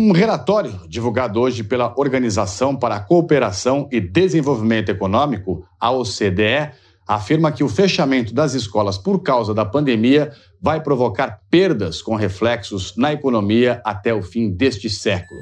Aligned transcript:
Um 0.00 0.10
relatório 0.10 0.80
divulgado 0.88 1.40
hoje 1.40 1.62
pela 1.62 1.94
Organização 1.96 2.74
para 2.74 2.96
a 2.96 3.00
Cooperação 3.00 3.88
e 3.92 4.00
Desenvolvimento 4.00 4.88
Econômico, 4.88 5.64
a 5.78 5.92
OCDE, 5.92 6.72
afirma 7.06 7.52
que 7.52 7.62
o 7.62 7.68
fechamento 7.68 8.34
das 8.34 8.54
escolas 8.54 8.98
por 8.98 9.22
causa 9.22 9.54
da 9.54 9.64
pandemia 9.64 10.32
vai 10.60 10.82
provocar 10.82 11.42
perdas 11.48 12.02
com 12.02 12.16
reflexos 12.16 12.96
na 12.96 13.12
economia 13.12 13.80
até 13.84 14.12
o 14.12 14.20
fim 14.20 14.50
deste 14.50 14.90
século. 14.90 15.40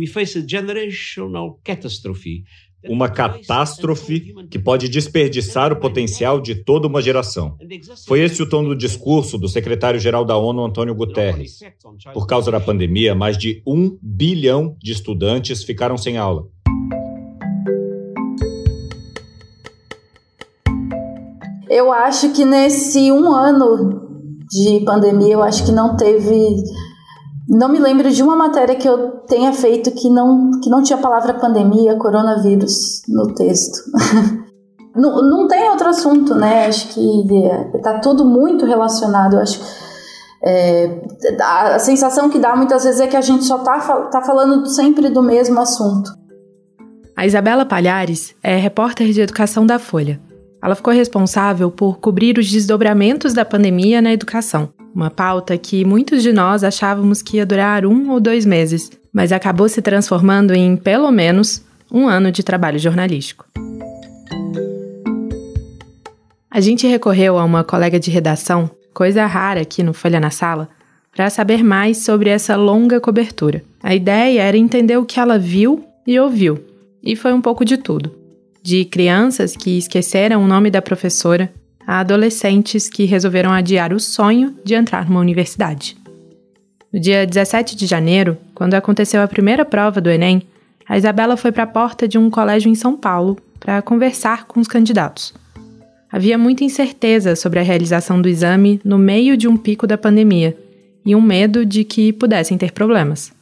We 0.00 0.06
face 0.06 0.38
a 0.38 0.46
generational 0.46 1.60
catastrophe 1.62 2.44
uma 2.88 3.08
catástrofe 3.08 4.34
que 4.50 4.58
pode 4.58 4.88
desperdiçar 4.88 5.72
o 5.72 5.76
potencial 5.76 6.40
de 6.40 6.54
toda 6.54 6.86
uma 6.86 7.00
geração. 7.00 7.56
Foi 8.06 8.20
esse 8.20 8.42
o 8.42 8.48
tom 8.48 8.64
do 8.64 8.76
discurso 8.76 9.38
do 9.38 9.48
secretário-geral 9.48 10.24
da 10.24 10.36
ONU, 10.36 10.64
Antônio 10.64 10.94
Guterres. 10.94 11.60
Por 12.12 12.26
causa 12.26 12.50
da 12.50 12.60
pandemia, 12.60 13.14
mais 13.14 13.38
de 13.38 13.62
um 13.66 13.96
bilhão 14.00 14.76
de 14.78 14.92
estudantes 14.92 15.64
ficaram 15.64 15.96
sem 15.96 16.16
aula. 16.16 16.46
Eu 21.68 21.90
acho 21.90 22.32
que 22.34 22.44
nesse 22.44 23.10
um 23.10 23.32
ano 23.32 24.02
de 24.50 24.80
pandemia, 24.84 25.32
eu 25.32 25.42
acho 25.42 25.64
que 25.64 25.72
não 25.72 25.96
teve 25.96 26.62
não 27.52 27.68
me 27.68 27.78
lembro 27.78 28.10
de 28.10 28.22
uma 28.22 28.34
matéria 28.34 28.74
que 28.74 28.88
eu 28.88 29.10
tenha 29.28 29.52
feito 29.52 29.90
que 29.90 30.08
não, 30.08 30.50
que 30.62 30.70
não 30.70 30.82
tinha 30.82 30.98
a 30.98 31.02
palavra 31.02 31.34
pandemia, 31.34 31.96
coronavírus 31.96 33.02
no 33.06 33.34
texto. 33.34 33.78
não, 34.96 35.20
não 35.20 35.46
tem 35.46 35.68
outro 35.68 35.90
assunto, 35.90 36.34
né? 36.34 36.66
Acho 36.66 36.88
que 36.94 37.26
está 37.74 37.98
tudo 37.98 38.24
muito 38.24 38.64
relacionado. 38.64 39.36
Acho 39.36 39.60
é, 40.42 41.02
a, 41.42 41.74
a 41.74 41.78
sensação 41.78 42.30
que 42.30 42.38
dá 42.38 42.56
muitas 42.56 42.84
vezes 42.84 43.02
é 43.02 43.06
que 43.06 43.18
a 43.18 43.20
gente 43.20 43.44
só 43.44 43.58
está 43.58 43.78
tá 44.10 44.22
falando 44.22 44.66
sempre 44.66 45.10
do 45.10 45.22
mesmo 45.22 45.60
assunto. 45.60 46.10
A 47.14 47.26
Isabela 47.26 47.66
Palhares 47.66 48.34
é 48.42 48.56
repórter 48.56 49.12
de 49.12 49.20
educação 49.20 49.66
da 49.66 49.78
Folha. 49.78 50.18
Ela 50.64 50.74
ficou 50.74 50.94
responsável 50.94 51.70
por 51.70 51.98
cobrir 51.98 52.38
os 52.38 52.50
desdobramentos 52.50 53.34
da 53.34 53.44
pandemia 53.44 54.00
na 54.00 54.10
educação 54.10 54.70
uma 54.94 55.10
pauta 55.10 55.56
que 55.56 55.84
muitos 55.84 56.22
de 56.22 56.32
nós 56.32 56.62
achávamos 56.62 57.22
que 57.22 57.38
ia 57.38 57.46
durar 57.46 57.86
um 57.86 58.10
ou 58.10 58.20
dois 58.20 58.44
meses, 58.44 58.90
mas 59.12 59.32
acabou 59.32 59.68
se 59.68 59.80
transformando 59.80 60.52
em, 60.54 60.76
pelo 60.76 61.10
menos, 61.10 61.62
um 61.90 62.08
ano 62.08 62.30
de 62.30 62.42
trabalho 62.42 62.78
jornalístico. 62.78 63.46
A 66.50 66.60
gente 66.60 66.86
recorreu 66.86 67.38
a 67.38 67.44
uma 67.44 67.64
colega 67.64 67.98
de 67.98 68.10
redação, 68.10 68.70
coisa 68.92 69.24
rara 69.24 69.62
aqui 69.62 69.82
no 69.82 69.94
Folha 69.94 70.20
na 70.20 70.30
Sala, 70.30 70.68
para 71.14 71.30
saber 71.30 71.62
mais 71.62 72.04
sobre 72.04 72.30
essa 72.30 72.56
longa 72.56 73.00
cobertura. 73.00 73.62
A 73.82 73.94
ideia 73.94 74.42
era 74.42 74.56
entender 74.56 74.96
o 74.96 75.04
que 75.04 75.18
ela 75.18 75.38
viu 75.38 75.84
e 76.06 76.18
ouviu, 76.18 76.62
e 77.02 77.16
foi 77.16 77.32
um 77.32 77.40
pouco 77.40 77.64
de 77.64 77.76
tudo. 77.76 78.14
De 78.62 78.84
crianças 78.84 79.56
que 79.56 79.76
esqueceram 79.76 80.42
o 80.42 80.46
nome 80.46 80.70
da 80.70 80.80
professora, 80.80 81.52
a 81.86 82.00
adolescentes 82.00 82.88
que 82.88 83.04
resolveram 83.04 83.52
adiar 83.52 83.92
o 83.92 84.00
sonho 84.00 84.54
de 84.64 84.74
entrar 84.74 85.08
numa 85.08 85.20
universidade. 85.20 85.96
No 86.92 87.00
dia 87.00 87.26
17 87.26 87.74
de 87.74 87.86
janeiro, 87.86 88.36
quando 88.54 88.74
aconteceu 88.74 89.22
a 89.22 89.28
primeira 89.28 89.64
prova 89.64 90.00
do 90.00 90.10
Enem, 90.10 90.42
a 90.88 90.96
Isabela 90.96 91.36
foi 91.36 91.52
para 91.52 91.62
a 91.62 91.66
porta 91.66 92.06
de 92.06 92.18
um 92.18 92.28
colégio 92.28 92.70
em 92.70 92.74
São 92.74 92.96
Paulo 92.96 93.38
para 93.58 93.80
conversar 93.82 94.46
com 94.46 94.60
os 94.60 94.68
candidatos. 94.68 95.32
Havia 96.10 96.36
muita 96.36 96.64
incerteza 96.64 97.34
sobre 97.34 97.58
a 97.58 97.62
realização 97.62 98.20
do 98.20 98.28
exame 98.28 98.80
no 98.84 98.98
meio 98.98 99.36
de 99.36 99.48
um 99.48 99.56
pico 99.56 99.86
da 99.86 99.96
pandemia 99.96 100.56
e 101.06 101.16
um 101.16 101.20
medo 101.20 101.64
de 101.64 101.84
que 101.84 102.12
pudessem 102.12 102.58
ter 102.58 102.72
problemas 102.72 103.32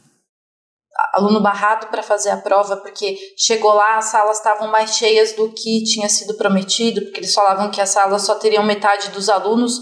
aluno 1.13 1.41
barrado 1.41 1.87
para 1.87 2.03
fazer 2.03 2.29
a 2.29 2.37
prova 2.37 2.77
porque 2.77 3.17
chegou 3.37 3.73
lá, 3.73 3.97
as 3.97 4.05
salas 4.05 4.37
estavam 4.37 4.69
mais 4.69 4.95
cheias 4.95 5.33
do 5.33 5.51
que 5.51 5.83
tinha 5.83 6.09
sido 6.09 6.35
prometido, 6.35 7.01
porque 7.01 7.19
eles 7.19 7.33
falavam 7.33 7.71
que 7.71 7.81
as 7.81 7.89
salas 7.89 8.23
só 8.23 8.35
teriam 8.35 8.63
metade 8.63 9.09
dos 9.09 9.29
alunos, 9.29 9.79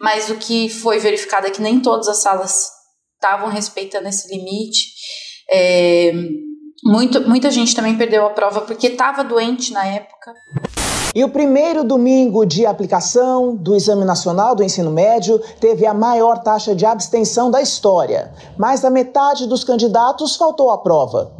mas 0.00 0.30
o 0.30 0.36
que 0.36 0.68
foi 0.68 0.98
verificado 0.98 1.46
é 1.46 1.50
que 1.50 1.62
nem 1.62 1.80
todas 1.80 2.08
as 2.08 2.22
salas 2.22 2.70
estavam 3.14 3.48
respeitando 3.48 4.08
esse 4.08 4.28
limite. 4.28 4.92
É, 5.50 6.12
muito, 6.84 7.20
muita 7.28 7.50
gente 7.50 7.74
também 7.74 7.96
perdeu 7.96 8.26
a 8.26 8.30
prova 8.30 8.62
porque 8.62 8.88
estava 8.88 9.22
doente 9.22 9.72
na 9.72 9.86
época. 9.86 10.34
E 11.14 11.22
o 11.22 11.28
primeiro 11.28 11.84
domingo 11.84 12.46
de 12.46 12.64
aplicação 12.64 13.54
do 13.54 13.76
Exame 13.76 14.02
Nacional 14.02 14.56
do 14.56 14.64
Ensino 14.64 14.90
Médio 14.90 15.38
teve 15.60 15.84
a 15.84 15.92
maior 15.92 16.38
taxa 16.38 16.74
de 16.74 16.86
abstenção 16.86 17.50
da 17.50 17.60
história. 17.60 18.32
Mais 18.56 18.80
da 18.80 18.88
metade 18.88 19.46
dos 19.46 19.62
candidatos 19.62 20.36
faltou 20.36 20.70
à 20.70 20.78
prova. 20.78 21.30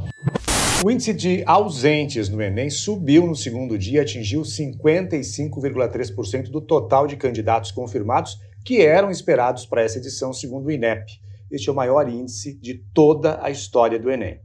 O 0.85 0.91
índice 0.91 1.15
de 1.15 1.43
ausentes 1.47 2.29
no 2.29 2.43
Enem 2.43 2.69
subiu 2.69 3.27
no 3.27 3.35
segundo 3.35 3.79
dia 3.79 4.01
e 4.01 4.03
atingiu 4.03 4.43
55,3% 4.43 6.51
do 6.51 6.61
total 6.61 7.07
de 7.07 7.17
candidatos 7.17 7.71
confirmados 7.71 8.39
que 8.63 8.83
eram 8.83 9.11
esperados 9.11 9.65
para 9.65 9.83
essa 9.83 9.97
edição, 9.97 10.35
segundo 10.35 10.67
o 10.67 10.71
INEP. 10.71 11.13
Este 11.51 11.71
é 11.71 11.73
o 11.73 11.75
maior 11.75 12.07
índice 12.11 12.53
de 12.61 12.85
toda 12.93 13.41
a 13.43 13.51
história 13.51 13.99
do 13.99 14.11
Enem. 14.11 14.39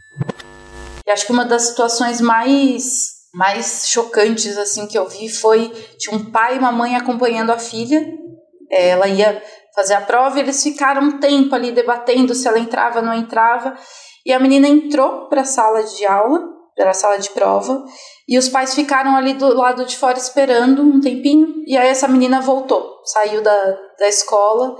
E 1.05 1.11
acho 1.11 1.25
que 1.25 1.33
uma 1.33 1.43
das 1.43 1.63
situações 1.63 2.21
mais 2.21 3.16
mais 3.37 3.87
chocantes 3.87 4.57
assim 4.57 4.87
que 4.87 4.97
eu 4.97 5.07
vi 5.07 5.29
foi 5.29 5.71
de 5.99 6.09
um 6.09 6.31
pai 6.31 6.55
e 6.55 6.59
uma 6.59 6.71
mãe 6.71 6.95
acompanhando 6.95 7.51
a 7.51 7.59
filha. 7.59 8.03
Ela 8.71 9.07
ia 9.07 9.41
fazer 9.75 9.93
a 9.93 10.01
prova 10.01 10.39
e 10.39 10.41
eles 10.41 10.63
ficaram 10.63 11.03
um 11.03 11.19
tempo 11.19 11.53
ali 11.53 11.71
debatendo 11.71 12.33
se 12.33 12.47
ela 12.47 12.57
entrava 12.57 12.97
ou 12.97 13.05
não 13.05 13.13
entrava. 13.13 13.77
E 14.25 14.33
a 14.33 14.39
menina 14.39 14.67
entrou 14.67 15.29
para 15.29 15.41
a 15.41 15.45
sala 15.45 15.83
de 15.83 16.03
aula, 16.03 16.49
para 16.75 16.89
a 16.89 16.95
sala 16.95 17.19
de 17.19 17.29
prova, 17.29 17.85
e 18.27 18.39
os 18.39 18.49
pais 18.49 18.73
ficaram 18.73 19.15
ali 19.15 19.33
do 19.33 19.53
lado 19.53 19.85
de 19.85 19.95
fora 19.95 20.17
esperando 20.17 20.81
um 20.81 20.99
tempinho. 20.99 21.63
E 21.67 21.77
aí 21.77 21.89
essa 21.89 22.07
menina 22.07 22.41
voltou, 22.41 23.01
saiu 23.05 23.43
da, 23.43 23.77
da 23.99 24.07
escola 24.07 24.75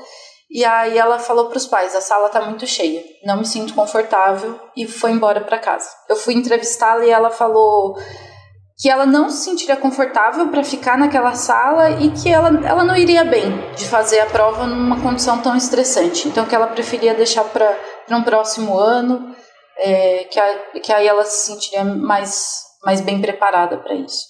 e 0.50 0.66
aí 0.66 0.97
ela 0.97 1.19
falou 1.19 1.46
para 1.46 1.57
os 1.57 1.67
pais: 1.67 1.96
a 1.96 2.01
sala 2.01 2.29
tá 2.29 2.41
muito 2.41 2.66
cheia, 2.66 3.03
não 3.23 3.38
me 3.38 3.46
sinto 3.46 3.75
confortável 3.75 4.59
e 4.75 4.88
foi 4.88 5.12
embora 5.12 5.41
para 5.41 5.59
casa. 5.59 5.90
Eu 6.09 6.16
fui 6.16 6.34
entrevistá-la 6.34 7.06
e 7.06 7.12
ela 7.12 7.29
falou 7.29 7.96
que 8.79 8.91
ela 8.91 9.07
não 9.07 9.27
se 9.31 9.43
sentiria 9.43 9.75
confortável 9.75 10.49
para 10.49 10.63
ficar 10.63 10.99
naquela 10.99 11.33
sala 11.33 11.99
e 11.99 12.11
que 12.11 12.29
ela, 12.29 12.63
ela 12.63 12.83
não 12.83 12.95
iria 12.95 13.23
bem 13.23 13.49
de 13.75 13.85
fazer 13.85 14.19
a 14.19 14.27
prova 14.27 14.67
numa 14.67 15.01
condição 15.01 15.41
tão 15.41 15.55
estressante. 15.55 16.27
Então, 16.27 16.45
que 16.45 16.53
ela 16.53 16.67
preferia 16.67 17.16
deixar 17.16 17.43
para 17.45 17.75
um 18.11 18.21
próximo 18.21 18.77
ano, 18.77 19.35
é, 19.79 20.25
que, 20.25 20.39
a, 20.39 20.79
que 20.79 20.93
aí 20.93 21.07
ela 21.07 21.25
se 21.25 21.51
sentiria 21.51 21.83
mais, 21.83 22.59
mais 22.85 23.01
bem 23.01 23.19
preparada 23.19 23.77
para 23.77 23.95
isso. 23.95 24.27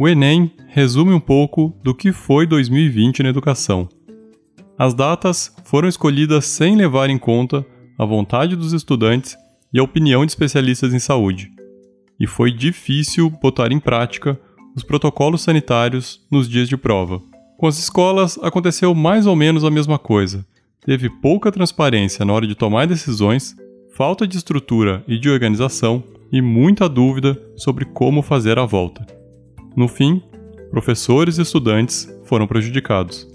O 0.00 0.08
Enem 0.08 0.52
resume 0.66 1.12
um 1.12 1.20
pouco 1.20 1.72
do 1.80 1.94
que 1.94 2.12
foi 2.12 2.44
2020 2.44 3.22
na 3.22 3.28
educação. 3.28 3.88
As 4.76 4.92
datas 4.92 5.54
foram 5.64 5.88
escolhidas 5.88 6.44
sem 6.46 6.74
levar 6.74 7.08
em 7.08 7.16
conta 7.16 7.64
a 7.98 8.04
vontade 8.04 8.56
dos 8.56 8.72
estudantes 8.72 9.36
e 9.72 9.78
a 9.78 9.82
opinião 9.82 10.24
de 10.24 10.32
especialistas 10.32 10.92
em 10.94 10.98
saúde. 10.98 11.50
E 12.18 12.26
foi 12.26 12.50
difícil 12.50 13.30
botar 13.30 13.72
em 13.72 13.78
prática 13.78 14.38
os 14.74 14.82
protocolos 14.82 15.42
sanitários 15.42 16.20
nos 16.30 16.48
dias 16.48 16.68
de 16.68 16.76
prova. 16.76 17.20
Com 17.56 17.66
as 17.66 17.78
escolas 17.78 18.38
aconteceu 18.42 18.94
mais 18.94 19.26
ou 19.26 19.34
menos 19.34 19.64
a 19.64 19.70
mesma 19.70 19.98
coisa. 19.98 20.44
Teve 20.84 21.08
pouca 21.08 21.50
transparência 21.50 22.24
na 22.24 22.32
hora 22.32 22.46
de 22.46 22.54
tomar 22.54 22.86
decisões, 22.86 23.56
falta 23.94 24.26
de 24.26 24.36
estrutura 24.36 25.02
e 25.08 25.18
de 25.18 25.30
organização 25.30 26.04
e 26.30 26.42
muita 26.42 26.88
dúvida 26.88 27.40
sobre 27.56 27.84
como 27.84 28.20
fazer 28.20 28.58
a 28.58 28.66
volta. 28.66 29.06
No 29.74 29.88
fim, 29.88 30.22
professores 30.70 31.38
e 31.38 31.42
estudantes 31.42 32.08
foram 32.24 32.46
prejudicados. 32.46 33.26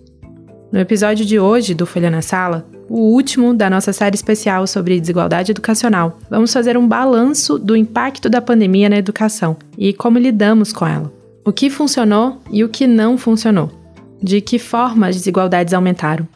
No 0.72 0.79
episódio 0.79 1.25
de 1.25 1.40
hoje 1.40 1.73
do 1.73 1.85
Folha 1.85 2.09
na 2.09 2.22
Sala, 2.22 2.66
o 2.91 3.14
último 3.14 3.53
da 3.53 3.70
nossa 3.70 3.93
série 3.93 4.16
especial 4.16 4.67
sobre 4.67 4.99
desigualdade 4.99 5.52
educacional. 5.52 6.20
Vamos 6.29 6.52
fazer 6.52 6.76
um 6.76 6.85
balanço 6.85 7.58
do 7.58 7.73
impacto 7.73 8.29
da 8.29 8.41
pandemia 8.41 8.90
na 8.90 8.97
educação 8.97 9.55
e 9.78 9.93
como 9.93 10.20
lidamos 10.20 10.73
com 10.73 10.85
ela. 10.85 11.11
O 11.46 11.53
que 11.53 11.70
funcionou 11.70 12.41
e 12.52 12.66
o 12.66 12.70
que 12.70 12.85
não 12.85 13.17
funcionou. 13.17 13.72
De 14.22 14.41
que 14.41 14.59
forma 14.59 15.08
as 15.08 15.16
desigualdades 15.16 15.73
aumentaram. 15.73 16.28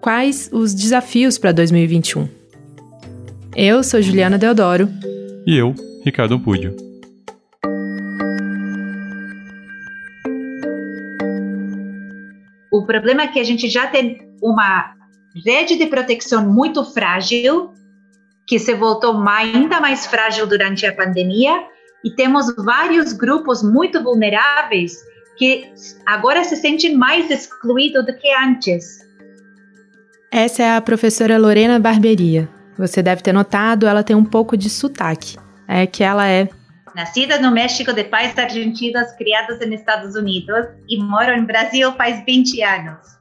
Quais 0.00 0.48
os 0.52 0.72
desafios 0.72 1.36
para 1.36 1.50
2021. 1.50 2.28
Eu 3.56 3.82
sou 3.82 4.00
Juliana 4.00 4.38
Deodoro. 4.38 4.88
E 5.44 5.56
eu, 5.56 5.74
Ricardo 6.04 6.36
Ampúdio. 6.36 6.76
O 12.70 12.86
problema 12.86 13.22
é 13.22 13.26
que 13.26 13.40
a 13.40 13.44
gente 13.44 13.68
já 13.68 13.88
tem 13.88 14.22
uma 14.40 14.96
rede 15.44 15.76
de 15.76 15.86
proteção 15.86 16.46
muito 16.46 16.84
frágil, 16.84 17.72
que 18.46 18.58
se 18.58 18.74
voltou 18.74 19.16
ainda 19.28 19.80
mais 19.80 20.06
frágil 20.06 20.46
durante 20.46 20.86
a 20.86 20.94
pandemia, 20.94 21.64
e 22.04 22.10
temos 22.10 22.54
vários 22.56 23.12
grupos 23.12 23.62
muito 23.62 24.02
vulneráveis 24.02 24.96
que 25.36 25.72
agora 26.06 26.42
se 26.44 26.56
sentem 26.56 26.96
mais 26.96 27.30
excluídos 27.30 28.04
do 28.04 28.16
que 28.16 28.28
antes. 28.34 29.06
Essa 30.30 30.62
é 30.62 30.76
a 30.76 30.80
professora 30.80 31.38
Lorena 31.38 31.78
Barberia. 31.78 32.48
Você 32.76 33.02
deve 33.02 33.22
ter 33.22 33.32
notado, 33.32 33.86
ela 33.86 34.02
tem 34.02 34.14
um 34.14 34.24
pouco 34.24 34.56
de 34.56 34.68
sotaque. 34.68 35.36
É 35.66 35.86
que 35.86 36.02
ela 36.02 36.28
é 36.28 36.48
Nascida 36.94 37.38
no 37.38 37.52
México 37.52 37.92
de 37.92 38.02
pais 38.02 38.36
argentinos 38.36 39.12
criados 39.12 39.60
nos 39.60 39.78
Estados 39.78 40.16
Unidos 40.16 40.66
e 40.88 41.00
moro 41.00 41.36
no 41.40 41.46
Brasil 41.46 41.92
faz 41.92 42.24
20 42.24 42.60
anos. 42.62 43.17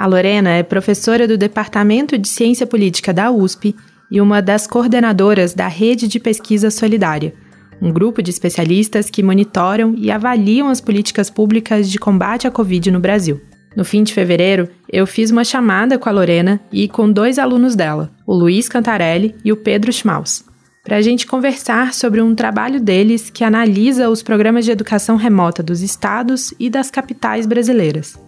A 0.00 0.06
Lorena 0.06 0.48
é 0.52 0.62
professora 0.62 1.28
do 1.28 1.36
Departamento 1.36 2.16
de 2.16 2.26
Ciência 2.26 2.66
Política 2.66 3.12
da 3.12 3.30
USP 3.30 3.76
e 4.10 4.18
uma 4.18 4.40
das 4.40 4.66
coordenadoras 4.66 5.52
da 5.52 5.68
Rede 5.68 6.08
de 6.08 6.18
Pesquisa 6.18 6.70
Solidária, 6.70 7.34
um 7.82 7.92
grupo 7.92 8.22
de 8.22 8.30
especialistas 8.30 9.10
que 9.10 9.22
monitoram 9.22 9.94
e 9.98 10.10
avaliam 10.10 10.68
as 10.68 10.80
políticas 10.80 11.28
públicas 11.28 11.90
de 11.90 11.98
combate 11.98 12.46
à 12.46 12.50
Covid 12.50 12.90
no 12.90 12.98
Brasil. 12.98 13.42
No 13.76 13.84
fim 13.84 14.02
de 14.02 14.14
fevereiro, 14.14 14.70
eu 14.90 15.06
fiz 15.06 15.30
uma 15.30 15.44
chamada 15.44 15.98
com 15.98 16.08
a 16.08 16.12
Lorena 16.12 16.58
e 16.72 16.88
com 16.88 17.12
dois 17.12 17.38
alunos 17.38 17.76
dela, 17.76 18.10
o 18.26 18.34
Luiz 18.34 18.70
Cantarelli 18.70 19.34
e 19.44 19.52
o 19.52 19.56
Pedro 19.56 19.92
Schmaus 19.92 20.48
para 20.82 20.96
a 20.96 21.02
gente 21.02 21.26
conversar 21.26 21.92
sobre 21.92 22.22
um 22.22 22.34
trabalho 22.34 22.80
deles 22.80 23.28
que 23.28 23.44
analisa 23.44 24.08
os 24.08 24.22
programas 24.22 24.64
de 24.64 24.70
educação 24.70 25.16
remota 25.16 25.62
dos 25.62 25.82
estados 25.82 26.54
e 26.58 26.70
das 26.70 26.90
capitais 26.90 27.44
brasileiras. 27.44 28.18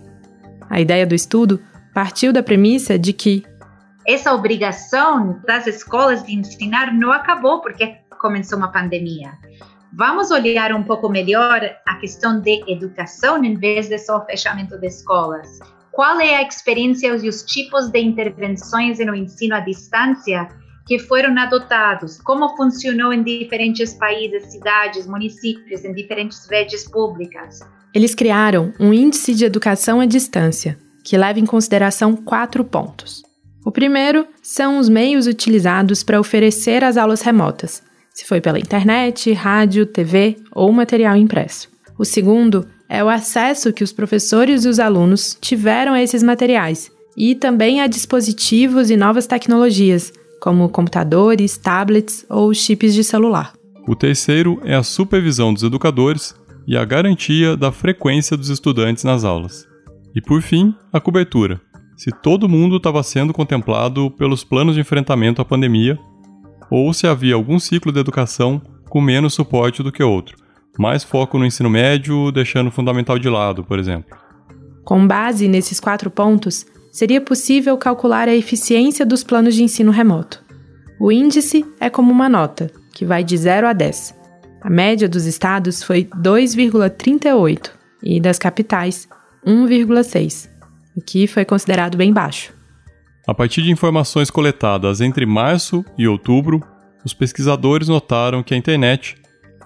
A 0.73 0.81
ideia 0.81 1.07
do 1.07 1.15
estudo 1.15 1.61
partiu 1.93 2.33
da 2.33 2.43
premissa 2.43 2.99
de 2.99 3.13
que 3.13 3.45
essa 4.09 4.33
obrigação 4.33 5.39
das 5.47 5.67
escolas 5.67 6.25
de 6.25 6.35
ensinar 6.35 6.95
não 6.95 7.13
acabou 7.13 7.61
porque 7.61 7.99
começou 8.19 8.57
uma 8.57 8.73
pandemia. 8.73 9.33
Vamos 9.93 10.31
olhar 10.31 10.73
um 10.73 10.83
pouco 10.83 11.11
melhor 11.11 11.61
a 11.87 11.97
questão 11.97 12.41
de 12.41 12.65
educação 12.67 13.45
em 13.45 13.55
vez 13.55 13.91
de 13.91 13.99
só 13.99 14.25
fechamento 14.25 14.79
de 14.79 14.87
escolas. 14.87 15.59
Qual 15.91 16.19
é 16.19 16.37
a 16.37 16.43
experiência 16.43 17.09
e 17.09 17.29
os 17.29 17.43
tipos 17.43 17.91
de 17.91 18.01
intervenções 18.01 18.99
no 18.99 19.15
ensino 19.15 19.55
à 19.55 19.61
distância 19.61 20.49
que 20.87 20.99
foram 20.99 21.39
adotados, 21.39 22.19
como 22.23 22.57
funcionou 22.57 23.13
em 23.13 23.23
diferentes 23.23 23.93
países, 23.93 24.51
cidades, 24.51 25.07
municípios, 25.07 25.85
em 25.85 25.93
diferentes 25.93 26.49
redes 26.51 26.91
públicas. 26.91 27.61
Eles 27.95 28.15
criaram 28.15 28.73
um 28.81 28.93
índice 28.93 29.35
de 29.35 29.45
educação 29.45 30.01
à 30.01 30.07
distância, 30.07 30.79
que 31.05 31.17
leva 31.17 31.39
em 31.39 31.45
consideração 31.45 32.17
quatro 32.17 32.65
pontos. 32.65 33.23
O 33.65 33.71
primeiro 33.71 34.27
são 34.43 34.79
os 34.79 34.89
meios 34.89 35.27
utilizados 35.27 36.03
para 36.03 36.19
oferecer 36.19 36.83
as 36.83 36.97
aulas 36.97 37.21
remotas, 37.21 37.83
se 38.15 38.25
foi 38.25 38.41
pela 38.41 38.59
internet, 38.59 39.33
rádio, 39.33 39.87
TV 39.87 40.37
ou 40.53 40.73
material 40.73 41.17
impresso. 41.17 41.69
O 41.99 42.05
segundo 42.05 42.67
é 42.89 43.05
o 43.05 43.09
acesso 43.09 43.73
que 43.73 43.85
os 43.85 43.93
professores 43.93 44.65
e 44.65 44.69
os 44.69 44.79
alunos 44.79 45.37
tiveram 45.41 45.93
a 45.93 46.03
esses 46.03 46.23
materiais 46.23 46.91
e 47.17 47.35
também 47.35 47.81
a 47.81 47.87
dispositivos 47.87 48.91
e 48.91 48.97
novas 48.97 49.27
tecnologias, 49.27 50.13
como 50.41 50.69
computadores, 50.69 51.57
tablets 51.59 52.25
ou 52.29 52.53
chips 52.53 52.95
de 52.95 53.05
celular. 53.05 53.53
O 53.87 53.97
terceiro 53.97 54.61
é 54.65 54.75
a 54.75 54.83
supervisão 54.83 55.53
dos 55.53 55.63
educadores 55.63 56.35
e 56.67 56.77
a 56.77 56.85
garantia 56.85 57.57
da 57.57 57.73
frequência 57.73 58.37
dos 58.37 58.49
estudantes 58.49 59.05
nas 59.05 59.25
aulas. 59.25 59.67
E 60.15 60.21
por 60.21 60.43
fim, 60.43 60.75
a 60.93 61.01
cobertura. 61.01 61.61
Se 61.97 62.11
todo 62.11 62.49
mundo 62.49 62.77
estava 62.77 63.03
sendo 63.03 63.33
contemplado 63.33 64.11
pelos 64.11 64.45
planos 64.45 64.75
de 64.75 64.81
enfrentamento 64.81 65.41
à 65.41 65.45
pandemia, 65.45 65.99
ou 66.71 66.93
se 66.93 67.07
havia 67.07 67.35
algum 67.35 67.59
ciclo 67.59 67.93
de 67.93 68.01
educação 68.01 68.61
com 68.89 69.01
menos 69.01 69.35
suporte 69.35 69.83
do 69.83 69.93
que 69.93 70.03
outro, 70.03 70.37
mais 70.79 71.05
foco 71.05 71.39
no 71.39 71.47
ensino 71.47 71.71
médio, 71.71 72.33
deixando 72.33 72.69
o 72.69 72.73
fundamental 72.73 73.19
de 73.19 73.29
lado, 73.29 73.63
por 73.65 73.79
exemplo. 73.79 74.17
Com 74.85 75.07
base 75.07 75.49
nesses 75.49 75.79
quatro 75.79 76.11
pontos, 76.11 76.67
seria 76.91 77.21
possível 77.21 77.77
calcular 77.77 78.29
a 78.29 78.35
eficiência 78.35 79.07
dos 79.07 79.23
planos 79.23 79.55
de 79.55 79.63
ensino 79.63 79.91
remoto. 79.91 80.43
O 81.01 81.13
índice 81.13 81.65
é 81.81 81.89
como 81.89 82.13
uma 82.13 82.29
nota, 82.29 82.71
que 82.93 83.05
vai 83.05 83.25
de 83.25 83.37
0 83.37 83.67
a 83.67 83.73
10. 83.73 84.22
A 84.65 84.71
média 84.71 85.09
dos 85.09 85.27
estados 85.27 85.83
foi 85.83 86.05
2,38 86.05 87.73
e 88.01 88.21
das 88.21 88.39
capitais 88.39 89.09
1,6, 89.45 90.49
o 90.97 91.01
que 91.01 91.27
foi 91.27 91.45
considerado 91.45 91.97
bem 91.97 92.13
baixo. 92.13 92.55
A 93.27 93.35
partir 93.35 93.63
de 93.63 93.73
informações 93.73 94.31
coletadas 94.31 95.01
entre 95.01 95.27
março 95.27 95.85
e 95.99 96.07
outubro, 96.07 96.63
os 97.05 97.13
pesquisadores 97.13 97.89
notaram 97.89 98.41
que 98.41 98.55
a 98.55 98.57
internet 98.57 99.17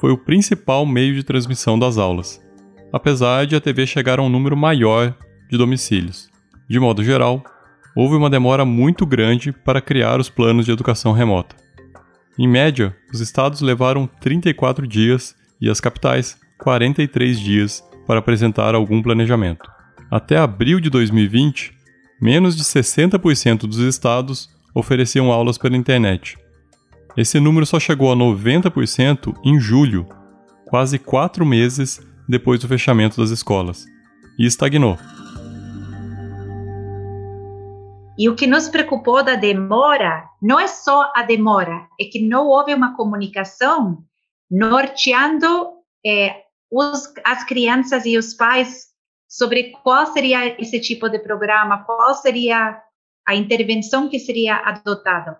foi 0.01 0.13
o 0.13 0.19
principal 0.19 0.87
meio 0.87 1.15
de 1.15 1.23
transmissão 1.23 1.79
das 1.79 1.99
aulas, 1.99 2.41
apesar 2.91 3.47
de 3.47 3.55
a 3.55 3.61
TV 3.61 3.87
chegar 3.87 4.19
a 4.19 4.23
um 4.23 4.31
número 4.31 4.57
maior 4.57 5.15
de 5.51 5.59
domicílios. 5.59 6.31
De 6.67 6.81
modo 6.81 7.05
geral, 7.05 7.45
houve 7.95 8.17
uma 8.17 8.31
demora 8.31 8.65
muito 8.65 9.05
grande 9.05 9.53
para 9.53 9.83
criar 9.83 10.19
os 10.21 10.31
planos 10.31 10.65
de 10.65 10.73
educação 10.73 11.13
remota. 11.13 11.66
Em 12.39 12.47
média, 12.47 12.95
os 13.13 13.21
estados 13.21 13.61
levaram 13.61 14.07
34 14.07 14.87
dias 14.87 15.35
e 15.61 15.71
as 15.71 15.81
capitais 15.81 16.39
43 16.59 17.41
dias 17.41 17.83
para 18.07 18.19
apresentar 18.19 18.75
algum 18.75 19.03
planejamento. 19.03 19.71
Até 20.11 20.37
abril 20.37 20.79
de 20.79 20.91
2020, 20.91 21.73
menos 22.21 22.57
de 22.57 22.63
60% 22.63 23.61
dos 23.61 23.79
estados 23.79 24.51
ofereciam 24.75 25.33
aulas 25.33 25.57
pela 25.57 25.77
internet. 25.77 26.37
Esse 27.17 27.41
número 27.41 27.65
só 27.65 27.81
chegou 27.81 28.13
a 28.13 28.17
90% 28.17 29.35
em 29.43 29.59
julho, 29.59 30.07
quase 30.67 30.99
quatro 30.99 31.47
meses 31.47 32.01
depois 32.29 32.61
do 32.61 32.69
fechamento 32.69 33.19
das 33.19 33.31
escolas, 33.31 33.87
e 34.39 34.45
estagnou. 34.45 34.99
E 38.19 38.31
o 38.31 38.35
que 38.35 38.47
nos 38.47 38.67
preocupou 38.67 39.23
da 39.23 39.35
demora 39.35 40.27
não 40.41 40.59
é 40.59 40.67
só 40.67 41.13
a 41.15 41.23
demora, 41.23 41.87
é 42.01 42.05
que 42.05 42.27
não 42.27 42.47
houve 42.47 42.73
uma 42.73 42.97
comunicação 42.97 44.03
norteando 44.51 45.73
é, 46.05 46.45
os, 46.71 47.13
as 47.23 47.45
crianças 47.45 48.07
e 48.07 48.17
os 48.17 48.33
pais 48.33 48.87
sobre 49.29 49.73
qual 49.83 50.07
seria 50.07 50.59
esse 50.59 50.81
tipo 50.81 51.11
de 51.11 51.19
programa, 51.19 51.85
qual 51.85 52.15
seria 52.15 52.81
a 53.29 53.35
intervenção 53.35 54.09
que 54.09 54.19
seria 54.19 54.57
adotada. 54.57 55.39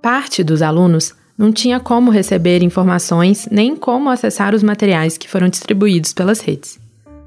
Parte 0.00 0.44
dos 0.44 0.62
alunos 0.62 1.12
não 1.42 1.50
tinha 1.50 1.80
como 1.80 2.12
receber 2.12 2.62
informações 2.62 3.48
nem 3.50 3.74
como 3.74 4.08
acessar 4.08 4.54
os 4.54 4.62
materiais 4.62 5.18
que 5.18 5.28
foram 5.28 5.48
distribuídos 5.48 6.12
pelas 6.12 6.38
redes. 6.38 6.78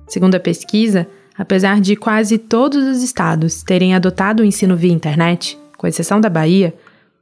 Segundo 0.08 0.36
a 0.36 0.40
pesquisa, 0.40 1.06
apesar 1.38 1.82
de 1.82 1.98
quase 1.98 2.38
todos 2.38 2.82
os 2.82 3.04
estados 3.04 3.62
terem 3.62 3.94
adotado 3.94 4.42
o 4.42 4.46
ensino 4.46 4.78
via 4.78 4.94
internet, 4.94 5.60
com 5.78 5.86
exceção 5.86 6.22
da 6.22 6.30
Bahia, 6.30 6.74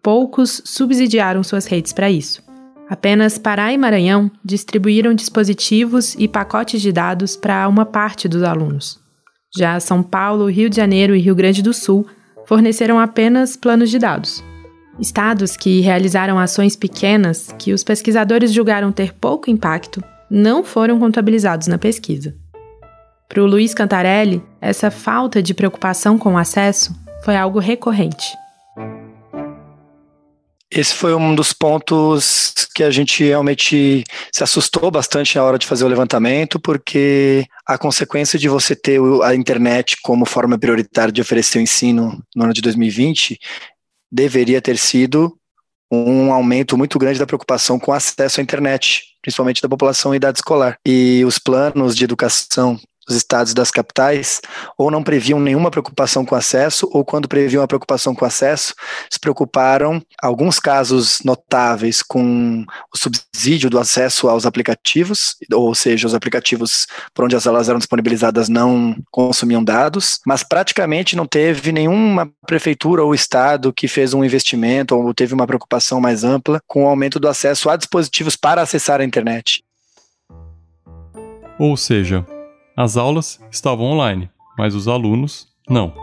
poucos 0.03 0.62
subsidiaram 0.65 1.41
suas 1.41 1.65
redes 1.65 1.91
para 1.91 2.12
isso. 2.12 2.43
Apenas 2.88 3.39
Pará 3.39 3.73
e 3.73 3.77
Maranhão 3.77 4.29
distribuíram 4.45 5.15
dispositivos 5.15 6.13
e 6.19 6.27
pacotes 6.27 6.79
de 6.79 6.91
dados 6.91 7.35
para 7.35 7.67
uma 7.67 7.88
parte 7.88 8.27
dos 8.27 8.43
alunos. 8.43 9.00
Já 9.57 9.79
São 9.79 10.03
Paulo, 10.03 10.45
Rio 10.45 10.69
de 10.69 10.75
Janeiro 10.75 11.15
e 11.15 11.19
Rio 11.19 11.33
Grande 11.33 11.63
do 11.63 11.73
Sul 11.73 12.05
forneceram 12.45 13.00
apenas 13.00 13.55
planos 13.55 13.89
de 13.89 13.97
dados. 13.97 14.43
Estados 15.00 15.57
que 15.57 15.81
realizaram 15.81 16.38
ações 16.38 16.75
pequenas 16.75 17.53
que 17.57 17.73
os 17.73 17.83
pesquisadores 17.83 18.53
julgaram 18.53 18.91
ter 18.91 19.13
pouco 19.13 19.50
impacto 19.50 20.03
não 20.29 20.63
foram 20.63 21.00
contabilizados 21.00 21.67
na 21.67 21.77
pesquisa. 21.77 22.35
Para 23.27 23.41
o 23.41 23.47
Luiz 23.47 23.73
Cantarelli, 23.73 24.43
essa 24.62 24.91
falta 24.91 25.41
de 25.41 25.53
preocupação 25.53 26.17
com 26.17 26.33
o 26.33 26.38
acesso 26.38 26.95
foi 27.23 27.35
algo 27.35 27.57
recorrente. 27.57 28.27
Esse 30.69 30.95
foi 30.95 31.13
um 31.13 31.35
dos 31.35 31.53
pontos 31.53 32.53
que 32.75 32.83
a 32.83 32.89
gente 32.89 33.23
realmente 33.23 34.03
se 34.31 34.43
assustou 34.43 34.89
bastante 34.89 35.35
na 35.35 35.43
hora 35.43 35.59
de 35.59 35.67
fazer 35.67 35.85
o 35.85 35.88
levantamento, 35.88 36.59
porque 36.59 37.45
a 37.63 37.77
consequência 37.77 38.39
de 38.39 38.50
você 38.50 38.75
ter 38.75 39.00
a 39.23 39.35
internet 39.35 39.97
como 40.01 40.25
forma 40.25 40.57
prioritária 40.57 41.12
de 41.12 41.21
oferecer 41.21 41.59
o 41.59 41.62
ensino 41.62 42.23
no 42.35 42.45
ano 42.45 42.53
de 42.53 42.62
2020 42.62 43.39
deveria 44.13 44.62
ter 44.62 44.77
sido 44.77 45.36
um 45.91 46.32
aumento 46.32 46.77
muito 46.77 47.00
grande 47.00 47.17
da 47.17 47.25
preocupação 47.25 47.79
com 47.79 47.91
acesso 47.91 48.39
à 48.39 48.43
internet, 48.43 49.03
principalmente 49.22 49.62
da 49.62 49.70
população 49.70 50.13
em 50.13 50.17
idade 50.17 50.38
escolar. 50.38 50.77
E 50.86 51.24
os 51.25 51.39
planos 51.39 51.96
de 51.96 52.03
educação 52.03 52.79
os 53.07 53.15
estados 53.15 53.53
das 53.53 53.69
capitais 53.69 54.41
ou 54.77 54.89
não 54.89 55.03
previam 55.03 55.39
nenhuma 55.39 55.69
preocupação 55.69 56.25
com 56.25 56.36
acesso, 56.36 56.89
ou 56.91 57.03
quando 57.03 57.27
previam 57.27 57.63
a 57.63 57.67
preocupação 57.67 58.15
com 58.15 58.25
acesso, 58.25 58.74
se 59.10 59.19
preocuparam, 59.19 60.01
alguns 60.22 60.60
casos 60.60 61.19
notáveis, 61.24 62.01
com 62.01 62.65
o 62.93 62.98
subsídio 62.98 63.69
do 63.69 63.79
acesso 63.79 64.29
aos 64.29 64.45
aplicativos, 64.45 65.36
ou 65.51 65.74
seja, 65.75 66.07
os 66.07 66.15
aplicativos 66.15 66.88
por 67.13 67.25
onde 67.25 67.36
as 67.36 67.45
aulas 67.45 67.69
eram 67.69 67.79
disponibilizadas 67.79 68.48
não 68.50 68.95
consumiam 69.12 69.63
dados, 69.63 70.19
mas 70.25 70.43
praticamente 70.43 71.15
não 71.15 71.25
teve 71.25 71.72
nenhuma 71.72 72.31
prefeitura 72.48 73.03
ou 73.03 73.13
estado 73.13 73.74
que 73.74 73.88
fez 73.88 74.13
um 74.13 74.24
investimento 74.24 74.95
ou 74.95 75.13
teve 75.13 75.33
uma 75.33 75.48
preocupação 75.48 76.00
mais 76.00 76.24
ampla 76.24 76.62
com 76.67 76.83
o 76.83 76.88
aumento 76.88 77.19
do 77.19 77.27
acesso 77.27 77.69
a 77.69 77.75
dispositivos 77.75 78.36
para 78.36 78.62
acessar 78.62 79.01
a 79.01 79.03
internet. 79.03 79.63
Ou 81.60 81.77
seja, 81.77 82.25
as 82.75 82.97
aulas 82.97 83.39
estavam 83.51 83.85
online, 83.85 84.29
mas 84.57 84.75
os 84.75 84.87
alunos 84.87 85.47
não. 85.69 85.93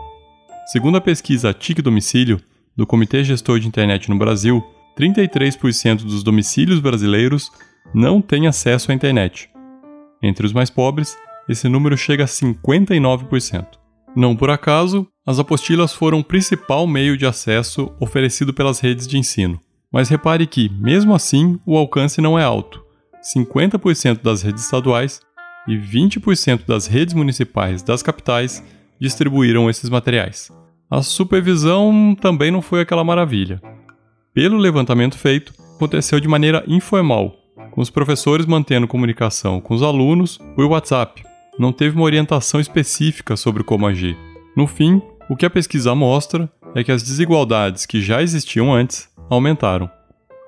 Segundo 0.66 0.96
a 0.96 1.00
pesquisa 1.00 1.52
TIC 1.52 1.82
Domicílio, 1.82 2.40
do 2.76 2.86
Comitê 2.86 3.24
Gestor 3.24 3.58
de 3.58 3.66
Internet 3.66 4.08
no 4.08 4.16
Brasil, 4.16 4.64
33% 4.98 6.02
dos 6.04 6.22
domicílios 6.22 6.80
brasileiros 6.80 7.50
não 7.92 8.20
têm 8.20 8.46
acesso 8.46 8.90
à 8.90 8.94
internet. 8.94 9.50
Entre 10.22 10.46
os 10.46 10.52
mais 10.52 10.70
pobres, 10.70 11.16
esse 11.48 11.68
número 11.68 11.96
chega 11.96 12.24
a 12.24 12.28
59%. 12.28 13.66
Não 14.14 14.36
por 14.36 14.50
acaso, 14.50 15.06
as 15.26 15.38
apostilas 15.38 15.92
foram 15.92 16.20
o 16.20 16.24
principal 16.24 16.86
meio 16.86 17.16
de 17.16 17.26
acesso 17.26 17.92
oferecido 18.00 18.52
pelas 18.52 18.80
redes 18.80 19.06
de 19.06 19.18
ensino. 19.18 19.60
Mas 19.92 20.08
repare 20.08 20.46
que, 20.46 20.68
mesmo 20.68 21.14
assim, 21.14 21.58
o 21.66 21.76
alcance 21.76 22.20
não 22.20 22.38
é 22.38 22.44
alto. 22.44 22.84
50% 23.34 24.22
das 24.22 24.42
redes 24.42 24.64
estaduais 24.64 25.20
e 25.70 25.78
20% 25.78 26.66
das 26.66 26.88
redes 26.88 27.14
municipais 27.14 27.80
das 27.80 28.02
capitais 28.02 28.62
distribuíram 29.00 29.70
esses 29.70 29.88
materiais. 29.88 30.50
A 30.90 31.00
supervisão 31.00 32.16
também 32.20 32.50
não 32.50 32.60
foi 32.60 32.80
aquela 32.80 33.04
maravilha. 33.04 33.62
Pelo 34.34 34.58
levantamento 34.58 35.16
feito, 35.16 35.54
aconteceu 35.76 36.18
de 36.18 36.26
maneira 36.26 36.64
informal, 36.66 37.36
com 37.70 37.80
os 37.80 37.88
professores 37.88 38.46
mantendo 38.46 38.88
comunicação 38.88 39.60
com 39.60 39.72
os 39.72 39.82
alunos 39.82 40.38
por 40.56 40.64
WhatsApp. 40.64 41.22
Não 41.56 41.72
teve 41.72 41.94
uma 41.94 42.04
orientação 42.04 42.60
específica 42.60 43.36
sobre 43.36 43.62
como 43.62 43.86
agir. 43.86 44.16
No 44.56 44.66
fim, 44.66 45.00
o 45.28 45.36
que 45.36 45.46
a 45.46 45.50
pesquisa 45.50 45.94
mostra 45.94 46.50
é 46.74 46.82
que 46.82 46.90
as 46.90 47.04
desigualdades 47.04 47.86
que 47.86 48.02
já 48.02 48.20
existiam 48.20 48.74
antes 48.74 49.08
aumentaram. 49.30 49.88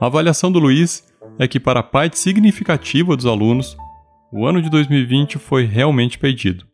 A 0.01 0.07
avaliação 0.07 0.51
do 0.51 0.59
Luiz 0.59 1.05
é 1.39 1.47
que, 1.47 1.61
para 1.61 1.81
a 1.81 1.85
parte 1.85 2.19
significativa 2.19 3.17
dos 3.17 3.27
alunos, 3.27 3.77
o 4.33 4.47
ano 4.47 4.63
de 4.63 4.71
2020 4.71 5.39
foi 5.39 5.67
realmente 5.67 6.19
perdido. 6.19 6.67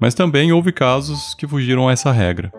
Mas 0.00 0.14
também 0.14 0.52
houve 0.52 0.72
casos 0.72 1.32
que 1.36 1.46
fugiram 1.46 1.88
a 1.88 1.92
essa 1.92 2.10
regra. 2.10 2.52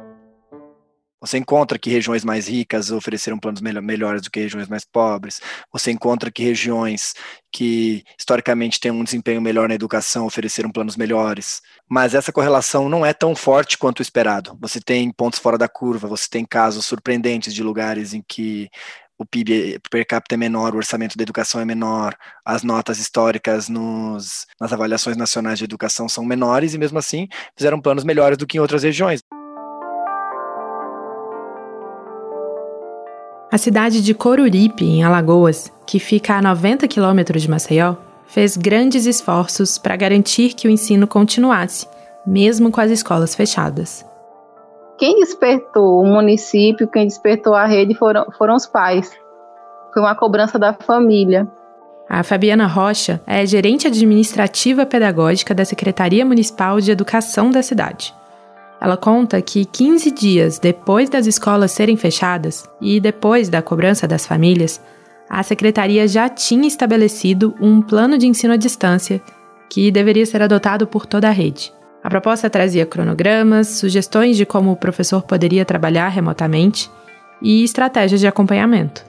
Você 1.19 1.38
encontra 1.38 1.79
que 1.79 1.89
regiões 1.89 2.24
mais 2.24 2.47
ricas 2.47 2.91
ofereceram 2.91 3.39
planos 3.39 3.59
melhores 3.59 4.21
do 4.21 4.29
que 4.29 4.39
regiões 4.39 4.67
mais 4.67 4.85
pobres. 4.85 5.41
Você 5.74 5.91
encontra 5.91 6.31
que 6.31 6.43
regiões 6.43 7.13
que 7.51 8.03
historicamente 8.17 8.79
têm 8.79 8.91
um 8.91 9.03
desempenho 9.03 9.41
melhor 9.41 9.67
na 9.67 9.75
educação 9.75 10.25
ofereceram 10.25 10.71
planos 10.71 10.95
melhores. 10.95 11.62
Mas 11.89 12.13
essa 12.13 12.31
correlação 12.31 12.88
não 12.88 13.05
é 13.05 13.12
tão 13.12 13.35
forte 13.35 13.77
quanto 13.77 14.00
o 14.00 14.01
esperado. 14.03 14.57
Você 14.62 14.79
tem 14.79 15.12
pontos 15.12 15.39
fora 15.39 15.57
da 15.57 15.67
curva, 15.67 16.07
você 16.07 16.27
tem 16.29 16.45
casos 16.45 16.85
surpreendentes 16.85 17.53
de 17.53 17.63
lugares 17.63 18.13
em 18.13 18.24
que 18.25 18.69
o 19.17 19.25
PIB 19.25 19.79
per 19.89 20.05
capita 20.05 20.36
é 20.36 20.38
menor, 20.38 20.74
o 20.74 20.77
orçamento 20.77 21.17
da 21.17 21.24
educação 21.24 21.62
é 21.62 21.65
menor, 21.65 22.15
as 22.43 22.63
notas 22.63 23.00
históricas 23.00 23.69
nos, 23.69 24.45
nas 24.60 24.74
avaliações 24.74 25.15
nacionais 25.15 25.57
de 25.57 25.65
educação 25.65 26.10
são 26.10 26.25
menores 26.25 26.74
e 26.74 26.77
mesmo 26.77 27.00
assim 27.00 27.27
fizeram 27.57 27.79
planos 27.79 28.03
melhores 28.03 28.38
do 28.38 28.45
que 28.45 28.57
em 28.57 28.62
outras 28.62 28.84
regiões. 28.84 29.22
A 33.51 33.57
cidade 33.57 34.01
de 34.01 34.13
Coruripe, 34.13 34.84
em 34.84 35.03
Alagoas, 35.03 35.72
que 35.88 35.98
fica 35.98 36.36
a 36.36 36.41
90 36.41 36.88
quilômetros 36.88 37.41
de 37.41 37.50
Maceió, 37.50 37.95
fez 38.27 38.57
grandes 38.57 39.05
esforços 39.05 39.77
para 39.77 39.95
garantir 39.95 40.53
que 40.53 40.67
o 40.67 40.72
ensino 40.72 41.07
continuasse, 41.07 41.88
mesmo 42.27 42.69
com 42.69 42.81
as 42.81 42.91
escolas 42.91 43.34
fechadas. 43.34 44.05
Quem 44.97 45.19
despertou 45.19 46.01
o 46.01 46.05
município, 46.05 46.87
quem 46.87 47.05
despertou 47.05 47.53
a 47.53 47.65
rede 47.65 47.93
foram, 47.95 48.25
foram 48.37 48.55
os 48.55 48.65
pais. 48.65 49.11
Foi 49.93 50.01
uma 50.01 50.15
cobrança 50.15 50.57
da 50.57 50.73
família. 50.73 51.47
A 52.09 52.23
Fabiana 52.23 52.67
Rocha 52.67 53.21
é 53.25 53.45
gerente 53.45 53.87
administrativa 53.87 54.85
pedagógica 54.85 55.53
da 55.53 55.65
Secretaria 55.65 56.25
Municipal 56.25 56.79
de 56.79 56.91
Educação 56.91 57.49
da 57.49 57.61
cidade. 57.61 58.13
Ela 58.79 58.95
conta 58.95 59.41
que 59.41 59.65
15 59.65 60.11
dias 60.11 60.59
depois 60.59 61.09
das 61.09 61.25
escolas 61.25 61.71
serem 61.71 61.97
fechadas 61.97 62.69
e 62.79 62.99
depois 62.99 63.49
da 63.49 63.61
cobrança 63.61 64.07
das 64.07 64.25
famílias, 64.25 64.81
a 65.29 65.41
secretaria 65.43 66.07
já 66.07 66.29
tinha 66.29 66.67
estabelecido 66.67 67.55
um 67.59 67.81
plano 67.81 68.17
de 68.17 68.27
ensino 68.27 68.53
à 68.53 68.57
distância 68.57 69.21
que 69.69 69.91
deveria 69.91 70.25
ser 70.25 70.41
adotado 70.41 70.85
por 70.85 71.05
toda 71.05 71.27
a 71.27 71.31
rede. 71.31 71.73
A 72.05 72.09
proposta 72.09 72.47
trazia 72.51 72.85
cronogramas, 72.85 73.79
sugestões 73.79 74.38
de 74.38 74.45
como 74.45 74.71
o 74.71 74.75
professor 74.75 75.24
poderia 75.24 75.65
trabalhar 75.65 76.07
remotamente 76.09 76.88
e 77.41 77.63
estratégias 77.63 78.21
de 78.21 78.27
acompanhamento. 78.27 79.03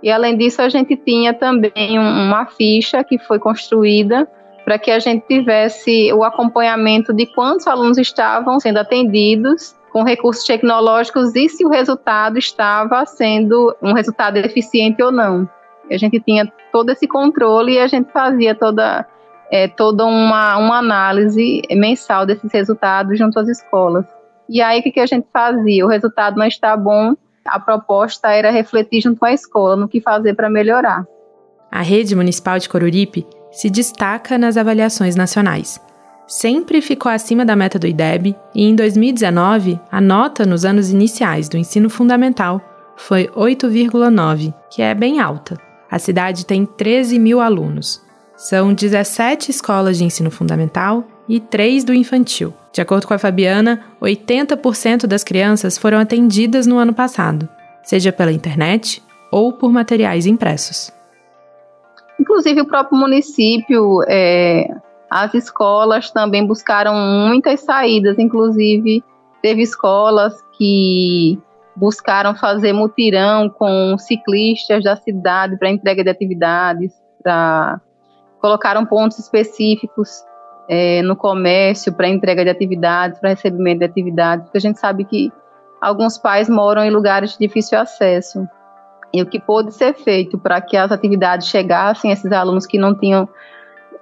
E 0.00 0.08
além 0.08 0.38
disso, 0.38 0.62
a 0.62 0.68
gente 0.68 0.96
tinha 0.96 1.34
também 1.34 1.98
uma 1.98 2.46
ficha 2.46 3.02
que 3.02 3.18
foi 3.18 3.40
construída 3.40 4.24
para 4.64 4.78
que 4.78 4.92
a 4.92 5.00
gente 5.00 5.26
tivesse 5.26 6.12
o 6.12 6.22
acompanhamento 6.22 7.12
de 7.12 7.26
quantos 7.26 7.66
alunos 7.66 7.98
estavam 7.98 8.60
sendo 8.60 8.78
atendidos 8.78 9.74
com 9.92 10.04
recursos 10.04 10.44
tecnológicos 10.44 11.34
e 11.34 11.48
se 11.48 11.64
o 11.64 11.68
resultado 11.68 12.38
estava 12.38 13.04
sendo 13.04 13.74
um 13.82 13.92
resultado 13.92 14.36
eficiente 14.36 15.02
ou 15.02 15.10
não. 15.10 15.50
A 15.90 15.96
gente 15.96 16.20
tinha 16.20 16.46
todo 16.70 16.90
esse 16.90 17.08
controle 17.08 17.72
e 17.72 17.78
a 17.80 17.88
gente 17.88 18.12
fazia 18.12 18.54
toda, 18.54 19.04
é, 19.50 19.68
toda 19.68 20.04
uma, 20.04 20.56
uma 20.56 20.78
análise 20.78 21.62
mensal 21.70 22.26
desses 22.26 22.50
resultados 22.52 23.18
junto 23.18 23.38
às 23.38 23.48
escolas. 23.48 24.04
E 24.48 24.62
aí, 24.62 24.80
o 24.80 24.82
que, 24.82 24.92
que 24.92 25.00
a 25.00 25.06
gente 25.06 25.26
fazia? 25.32 25.84
O 25.84 25.88
resultado 25.88 26.36
não 26.36 26.46
está 26.46 26.76
bom, 26.76 27.14
a 27.44 27.58
proposta 27.58 28.28
era 28.30 28.50
refletir 28.50 29.00
junto 29.00 29.24
à 29.24 29.32
escola 29.32 29.76
no 29.76 29.88
que 29.88 30.00
fazer 30.00 30.34
para 30.34 30.50
melhorar. 30.50 31.04
A 31.70 31.82
rede 31.82 32.14
municipal 32.14 32.58
de 32.58 32.68
Coruripe 32.68 33.26
se 33.50 33.70
destaca 33.70 34.38
nas 34.38 34.56
avaliações 34.56 35.16
nacionais. 35.16 35.80
Sempre 36.26 36.80
ficou 36.80 37.10
acima 37.10 37.44
da 37.44 37.54
meta 37.54 37.78
do 37.78 37.86
IDEB 37.86 38.36
e 38.54 38.64
em 38.64 38.74
2019 38.74 39.78
a 39.90 40.00
nota 40.00 40.44
nos 40.44 40.64
anos 40.64 40.90
iniciais 40.90 41.48
do 41.48 41.56
ensino 41.56 41.88
fundamental 41.88 42.60
foi 42.96 43.28
8,9, 43.28 44.52
que 44.70 44.82
é 44.82 44.94
bem 44.94 45.20
alta. 45.20 45.56
A 45.90 45.98
cidade 45.98 46.44
tem 46.44 46.66
13 46.66 47.18
mil 47.18 47.40
alunos. 47.40 48.02
São 48.36 48.74
17 48.74 49.50
escolas 49.50 49.96
de 49.96 50.04
ensino 50.04 50.30
fundamental 50.30 51.04
e 51.26 51.40
3 51.40 51.84
do 51.84 51.94
infantil. 51.94 52.52
De 52.70 52.82
acordo 52.82 53.06
com 53.06 53.14
a 53.14 53.18
Fabiana, 53.18 53.82
80% 54.00 55.06
das 55.06 55.24
crianças 55.24 55.78
foram 55.78 55.98
atendidas 55.98 56.66
no 56.66 56.76
ano 56.76 56.92
passado, 56.92 57.48
seja 57.82 58.12
pela 58.12 58.30
internet 58.30 59.02
ou 59.32 59.54
por 59.54 59.72
materiais 59.72 60.26
impressos. 60.26 60.92
Inclusive, 62.20 62.60
o 62.60 62.66
próprio 62.66 62.98
município, 62.98 64.02
é, 64.06 64.68
as 65.10 65.32
escolas 65.32 66.10
também 66.10 66.46
buscaram 66.46 66.94
muitas 66.94 67.60
saídas, 67.60 68.18
inclusive, 68.18 69.02
teve 69.40 69.62
escolas 69.62 70.34
que 70.58 71.38
buscaram 71.74 72.34
fazer 72.34 72.72
mutirão 72.72 73.48
com 73.48 73.96
ciclistas 73.98 74.84
da 74.84 74.96
cidade 74.96 75.58
para 75.58 75.70
entrega 75.70 76.02
de 76.02 76.10
atividades, 76.10 76.92
pra, 77.22 77.80
colocaram 78.40 78.84
pontos 78.84 79.18
específicos 79.18 80.24
é, 80.68 81.02
no 81.02 81.16
comércio 81.16 81.92
para 81.92 82.08
entrega 82.08 82.44
de 82.44 82.50
atividades, 82.50 83.18
para 83.18 83.30
recebimento 83.30 83.78
de 83.80 83.84
atividades, 83.84 84.44
porque 84.44 84.58
a 84.58 84.60
gente 84.60 84.78
sabe 84.78 85.04
que 85.04 85.32
alguns 85.80 86.18
pais 86.18 86.48
moram 86.48 86.84
em 86.84 86.90
lugares 86.90 87.32
de 87.32 87.46
difícil 87.46 87.78
acesso 87.78 88.46
e 89.12 89.22
o 89.22 89.26
que 89.26 89.40
pôde 89.40 89.72
ser 89.72 89.94
feito 89.94 90.38
para 90.38 90.60
que 90.60 90.76
as 90.76 90.90
atividades 90.90 91.48
chegassem 91.48 92.10
a 92.10 92.14
esses 92.14 92.30
alunos 92.32 92.66
que 92.66 92.78
não 92.78 92.94
tinham 92.94 93.28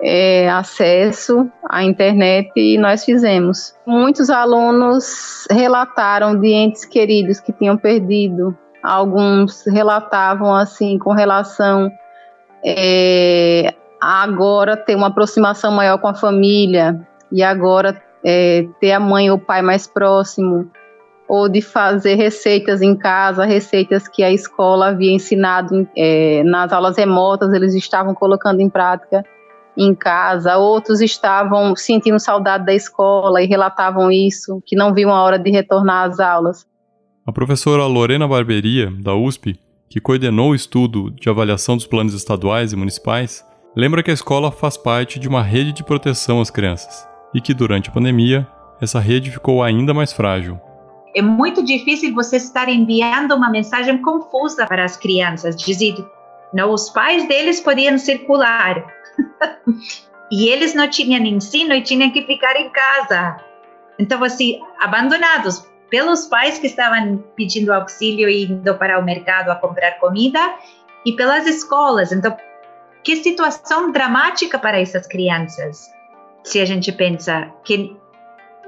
é, 0.01 0.49
acesso 0.51 1.49
à 1.69 1.83
internet 1.85 2.51
e 2.57 2.79
nós 2.79 3.05
fizemos. 3.05 3.75
Muitos 3.87 4.31
alunos 4.31 5.47
relataram 5.51 6.39
de 6.39 6.49
entes 6.49 6.85
queridos 6.85 7.41
que 7.41 7.53
tinham 7.53 7.77
perdido. 7.77 8.57
Alguns 8.83 9.65
relatavam 9.67 10.55
assim 10.55 10.99
com 10.99 11.13
relação 11.13 11.91
é, 12.65 13.75
agora 14.05 14.77
ter 14.77 14.95
uma 14.95 15.09
aproximação 15.09 15.73
maior 15.73 15.99
com 15.99 16.09
a 16.09 16.15
família. 16.15 17.01
E 17.33 17.43
agora 17.43 18.01
é, 18.25 18.67
ter 18.81 18.93
a 18.93 19.01
mãe 19.01 19.31
ou 19.31 19.37
o 19.37 19.41
pai 19.41 19.63
mais 19.63 19.87
próximo. 19.87 20.71
Ou 21.27 21.49
de 21.49 21.63
fazer 21.63 22.17
receitas 22.17 22.83
em 22.83 22.95
casa, 22.95 23.45
receitas 23.45 24.07
que 24.07 24.23
a 24.23 24.31
escola 24.31 24.89
havia 24.89 25.11
ensinado 25.11 25.89
é, 25.97 26.43
nas 26.45 26.71
aulas 26.71 26.99
remotas, 26.99 27.53
eles 27.55 27.75
estavam 27.75 28.15
colocando 28.15 28.61
em 28.61 28.69
prática 28.69 29.25
em 29.77 29.95
casa, 29.95 30.57
outros 30.57 31.01
estavam 31.01 31.75
sentindo 31.75 32.19
saudade 32.19 32.65
da 32.65 32.75
escola 32.75 33.43
e 33.43 33.47
relatavam 33.47 34.11
isso, 34.11 34.63
que 34.65 34.77
não 34.77 34.95
viam 34.95 35.11
a 35.11 35.23
hora 35.23 35.39
de 35.39 35.51
retornar 35.51 36.09
às 36.09 36.21
aulas. 36.21 36.67
A 37.27 37.33
professora 37.33 37.85
Lorena 37.87 38.29
Barberia, 38.29 38.93
da 39.01 39.15
USP, 39.15 39.59
que 39.89 40.01
coordenou 40.01 40.51
o 40.51 40.55
estudo 40.55 41.11
de 41.11 41.29
avaliação 41.29 41.77
dos 41.77 41.87
planos 41.87 42.15
estaduais 42.15 42.73
e 42.73 42.77
municipais, 42.77 43.45
lembra 43.77 44.03
que 44.03 44.11
a 44.11 44.15
escola 44.15 44.51
faz 44.51 44.77
parte 44.77 45.19
de 45.19 45.29
uma 45.29 45.43
rede 45.43 45.73
de 45.73 45.85
proteção 45.85 46.41
às 46.41 46.51
crianças 46.51 47.09
e 47.35 47.41
que 47.41 47.55
durante 47.55 47.89
a 47.89 47.93
pandemia 47.93 48.47
essa 48.81 49.01
rede 49.01 49.31
ficou 49.31 49.63
ainda 49.63 49.95
mais 49.95 50.13
frágil 50.13 50.61
é 51.15 51.23
muito 51.23 51.65
difícil 51.65 52.13
você 52.13 52.37
estar 52.37 52.69
enviando 52.69 53.35
uma 53.35 53.49
mensagem 53.49 54.03
confusa 54.03 54.67
para 54.67 54.85
as 54.85 54.97
crianças, 54.97 55.55
dizendo, 55.55 56.11
não, 56.53 56.73
os 56.73 56.91
pais 56.91 57.27
deles 57.29 57.61
podiam 57.61 57.97
circular. 57.97 58.85
e 60.31 60.49
eles 60.49 60.75
não 60.75 60.89
tinham 60.91 61.25
ensino 61.25 61.73
e 61.73 61.83
tinham 61.83 62.11
que 62.11 62.23
ficar 62.23 62.57
em 62.57 62.69
casa. 62.71 63.37
Então, 63.99 64.25
assim, 64.25 64.61
abandonados 64.81 65.65
pelos 65.89 66.27
pais 66.27 66.59
que 66.59 66.67
estavam 66.67 67.23
pedindo 67.37 67.73
auxílio 67.73 68.29
e 68.29 68.47
indo 68.47 68.75
para 68.75 68.99
o 68.99 69.05
mercado 69.05 69.51
a 69.51 69.55
comprar 69.55 69.93
comida 70.01 70.41
e 71.07 71.13
pelas 71.13 71.47
escolas. 71.47 72.11
Então, 72.11 72.37
que 73.05 73.17
situação 73.17 73.93
dramática 73.93 74.59
para 74.59 74.81
essas 74.81 75.07
crianças. 75.07 75.93
Se 76.43 76.61
a 76.61 76.65
gente 76.65 76.91
pensa 76.91 77.53
que 77.65 77.97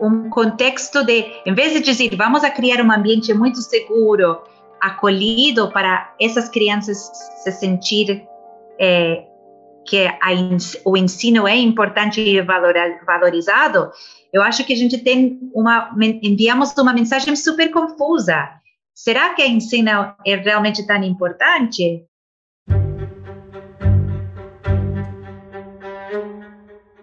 um 0.00 0.28
contexto 0.28 1.02
de, 1.04 1.24
em 1.46 1.54
vez 1.54 1.72
de 1.72 1.80
dizer, 1.80 2.14
vamos 2.16 2.44
a 2.44 2.50
criar 2.50 2.82
um 2.82 2.92
ambiente 2.92 3.32
muito 3.32 3.60
seguro, 3.62 4.42
acolhido 4.80 5.70
para 5.72 6.14
essas 6.20 6.48
crianças 6.48 7.10
se 7.42 7.52
sentir 7.52 8.26
é, 8.78 9.24
que 9.86 10.06
a, 10.06 10.30
o 10.84 10.96
ensino 10.96 11.46
é 11.48 11.56
importante 11.56 12.20
e 12.20 12.42
valorizado, 12.42 13.90
eu 14.32 14.42
acho 14.42 14.64
que 14.64 14.72
a 14.72 14.76
gente 14.76 14.98
tem 14.98 15.38
uma 15.54 15.90
enviamos 16.22 16.76
uma 16.76 16.92
mensagem 16.92 17.34
super 17.36 17.70
confusa. 17.70 18.50
Será 18.94 19.34
que 19.34 19.42
a 19.42 19.46
ensino 19.46 20.14
é 20.26 20.36
realmente 20.36 20.86
tão 20.86 21.02
importante? 21.02 22.04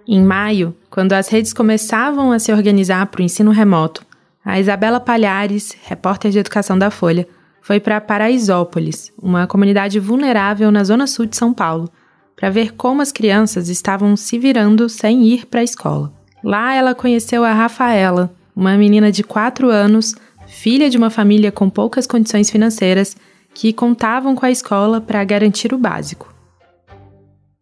Em 0.06 0.22
maio, 0.22 0.76
quando 0.90 1.14
as 1.14 1.30
redes 1.30 1.54
começavam 1.54 2.34
a 2.34 2.40
se 2.40 2.52
organizar 2.52 3.06
para 3.06 3.22
o 3.22 3.24
ensino 3.24 3.52
remoto, 3.52 4.06
a 4.44 4.60
Isabela 4.60 5.00
Palhares, 5.00 5.74
repórter 5.86 6.30
de 6.30 6.40
educação 6.40 6.78
da 6.78 6.92
Folha, 6.92 7.26
foi 7.62 7.80
para 7.80 8.02
Paraisópolis, 8.02 9.14
uma 9.22 9.48
comunidade 9.48 10.02
vulnerável 10.02 10.70
na 10.72 10.84
zona 10.84 11.08
sul 11.08 11.26
de 11.26 11.38
São 11.38 11.54
Paulo, 11.54 11.90
para 12.36 12.50
ver 12.50 12.74
como 12.74 13.02
as 13.02 13.14
crianças 13.14 13.70
estavam 13.70 14.18
se 14.18 14.38
virando 14.38 14.90
sem 14.90 15.24
ir 15.24 15.46
para 15.46 15.62
a 15.62 15.64
escola. 15.64 16.12
Lá 16.44 16.76
ela 16.76 16.94
conheceu 16.94 17.46
a 17.46 17.54
Rafaela, 17.54 18.36
uma 18.54 18.76
menina 18.76 19.10
de 19.10 19.24
4 19.24 19.70
anos, 19.70 20.14
filha 20.48 20.90
de 20.90 20.98
uma 20.98 21.10
família 21.10 21.50
com 21.50 21.70
poucas 21.70 22.06
condições 22.06 22.50
financeiras, 22.50 23.16
que 23.54 23.72
contavam 23.72 24.36
com 24.36 24.46
a 24.46 24.52
escola 24.52 25.00
para 25.00 25.24
garantir 25.24 25.74
o 25.74 25.78
básico 25.78 26.33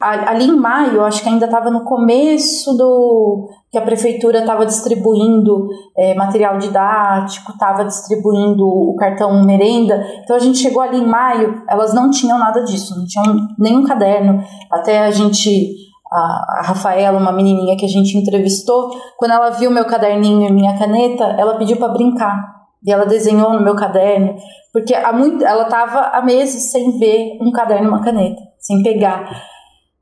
ali 0.02 0.46
em 0.46 0.56
maio, 0.56 1.04
acho 1.04 1.22
que 1.22 1.30
ainda 1.30 1.46
estava 1.46 1.70
no 1.70 1.84
começo 1.84 2.76
do 2.76 3.50
que 3.72 3.78
a 3.78 3.82
prefeitura 3.82 4.40
estava 4.40 4.66
distribuindo 4.66 5.70
é, 5.98 6.14
material 6.14 6.58
didático, 6.58 7.54
estava 7.54 7.86
distribuindo 7.86 8.66
o 8.66 8.96
cartão 8.98 9.46
merenda. 9.46 10.06
Então 10.24 10.36
a 10.36 10.40
gente 10.40 10.58
chegou 10.58 10.82
ali 10.82 10.98
em 10.98 11.06
maio, 11.06 11.64
elas 11.70 11.94
não 11.94 12.10
tinham 12.10 12.38
nada 12.38 12.64
disso, 12.64 12.98
não 12.98 13.06
tinham 13.06 13.48
nenhum 13.58 13.84
caderno. 13.84 14.44
Até 14.70 15.00
a 15.00 15.12
gente, 15.12 15.74
a, 16.12 16.18
a 16.60 16.62
Rafaela, 16.66 17.18
uma 17.18 17.32
menininha 17.32 17.78
que 17.78 17.86
a 17.86 17.90
gente 17.90 18.18
entrevistou, 18.18 18.90
quando 19.18 19.32
ela 19.32 19.52
viu 19.52 19.72
meu 19.72 19.86
caderninho 19.86 20.50
e 20.50 20.52
minha 20.52 20.78
caneta, 20.78 21.24
ela 21.38 21.58
pediu 21.58 21.78
para 21.78 21.94
brincar. 21.94 22.62
E 22.86 22.92
ela 22.92 23.06
desenhou 23.06 23.54
no 23.54 23.62
meu 23.62 23.76
caderno, 23.76 24.36
porque 24.74 24.96
há 24.96 25.14
muito, 25.14 25.46
ela 25.46 25.64
estava 25.64 26.00
há 26.18 26.22
meses 26.24 26.72
sem 26.72 26.98
ver 26.98 27.38
um 27.40 27.52
caderno 27.52 27.86
e 27.86 27.90
uma 27.90 28.02
caneta, 28.02 28.42
sem 28.60 28.82
pegar. 28.82 29.30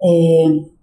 É, 0.01 0.79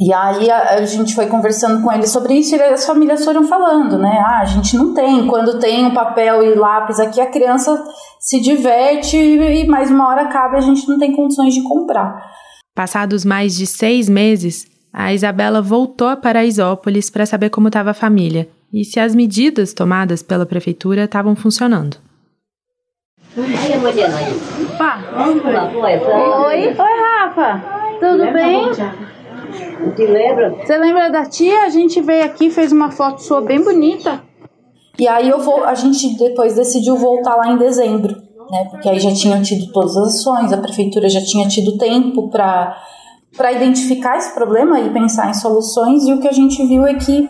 e 0.00 0.12
aí 0.12 0.50
a, 0.50 0.74
a, 0.74 0.86
gente 0.86 1.14
foi 1.14 1.26
conversando 1.26 1.82
com 1.82 1.92
ele 1.92 2.06
sobre 2.06 2.34
isso 2.34 2.56
e 2.56 2.62
as 2.62 2.86
famílias 2.86 3.24
foram 3.24 3.46
falando, 3.46 3.98
né? 3.98 4.22
Ah, 4.24 4.40
a 4.40 4.44
gente 4.44 4.76
não 4.76 4.94
tem. 4.94 5.26
Quando 5.26 5.58
tem 5.58 5.84
um 5.84 5.92
papel 5.92 6.42
e 6.42 6.54
lápis 6.54 6.98
aqui, 6.98 7.20
a 7.20 7.30
criança 7.30 7.82
se 8.18 8.40
diverte 8.40 9.16
e 9.16 9.66
mais 9.66 9.90
uma 9.90 10.08
hora 10.08 10.22
acaba 10.22 10.54
e 10.54 10.58
a 10.58 10.62
gente 10.62 10.88
não 10.88 10.98
tem 10.98 11.14
condições 11.14 11.52
de 11.54 11.62
comprar. 11.62 12.32
Passados 12.74 13.24
mais 13.24 13.54
de 13.54 13.66
seis 13.66 14.08
meses, 14.08 14.66
a 14.92 15.12
Isabela 15.12 15.60
voltou 15.60 16.08
a 16.08 16.16
Paraisópolis 16.16 17.10
para 17.10 17.26
saber 17.26 17.50
como 17.50 17.68
estava 17.68 17.90
a 17.90 17.94
família 17.94 18.48
e 18.72 18.84
se 18.84 18.98
as 18.98 19.14
medidas 19.14 19.74
tomadas 19.74 20.22
pela 20.22 20.46
prefeitura 20.46 21.04
estavam 21.04 21.36
funcionando. 21.36 21.98
Oi, 26.46 26.68
oi, 26.68 27.00
Rafa. 27.00 27.81
Tudo 28.02 28.32
bem? 28.32 28.68
Te 29.94 30.06
lembra? 30.06 30.56
Você 30.58 30.76
lembra 30.76 31.08
da 31.08 31.24
tia? 31.24 31.62
A 31.62 31.68
gente 31.68 32.00
veio 32.00 32.24
aqui, 32.24 32.50
fez 32.50 32.72
uma 32.72 32.90
foto 32.90 33.22
sua 33.22 33.40
bem 33.40 33.62
bonita. 33.62 34.20
E 34.98 35.06
aí 35.06 35.28
eu 35.28 35.38
vou, 35.38 35.64
a 35.64 35.74
gente 35.74 36.18
depois 36.18 36.56
decidiu 36.56 36.96
voltar 36.96 37.36
lá 37.36 37.52
em 37.52 37.58
dezembro, 37.58 38.12
né? 38.50 38.66
Porque 38.70 38.88
aí 38.88 38.98
já 38.98 39.14
tinham 39.14 39.40
tido 39.40 39.70
todas 39.72 39.96
as 39.96 40.16
ações, 40.16 40.52
a 40.52 40.58
prefeitura 40.58 41.08
já 41.08 41.20
tinha 41.20 41.46
tido 41.46 41.78
tempo 41.78 42.28
para 42.28 42.76
para 43.36 43.50
identificar 43.50 44.18
esse 44.18 44.34
problema 44.34 44.78
e 44.78 44.90
pensar 44.90 45.30
em 45.30 45.34
soluções. 45.34 46.04
E 46.04 46.12
o 46.12 46.20
que 46.20 46.28
a 46.28 46.32
gente 46.32 46.66
viu 46.66 46.84
é 46.84 46.94
que 46.94 47.26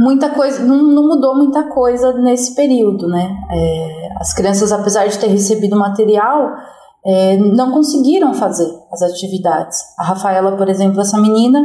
muita 0.00 0.30
coisa 0.30 0.64
não, 0.64 0.82
não 0.82 1.06
mudou 1.06 1.36
muita 1.36 1.64
coisa 1.64 2.12
nesse 2.14 2.54
período, 2.56 3.06
né? 3.06 3.36
É, 3.52 4.08
as 4.18 4.34
crianças, 4.34 4.72
apesar 4.72 5.06
de 5.06 5.18
ter 5.18 5.28
recebido 5.28 5.78
material, 5.78 6.52
é, 7.04 7.36
não 7.36 7.70
conseguiram 7.70 8.34
fazer 8.34 8.68
as 8.92 9.02
atividades. 9.02 9.78
A 9.98 10.04
Rafaela, 10.04 10.56
por 10.56 10.68
exemplo, 10.68 11.00
essa 11.00 11.18
menina, 11.18 11.60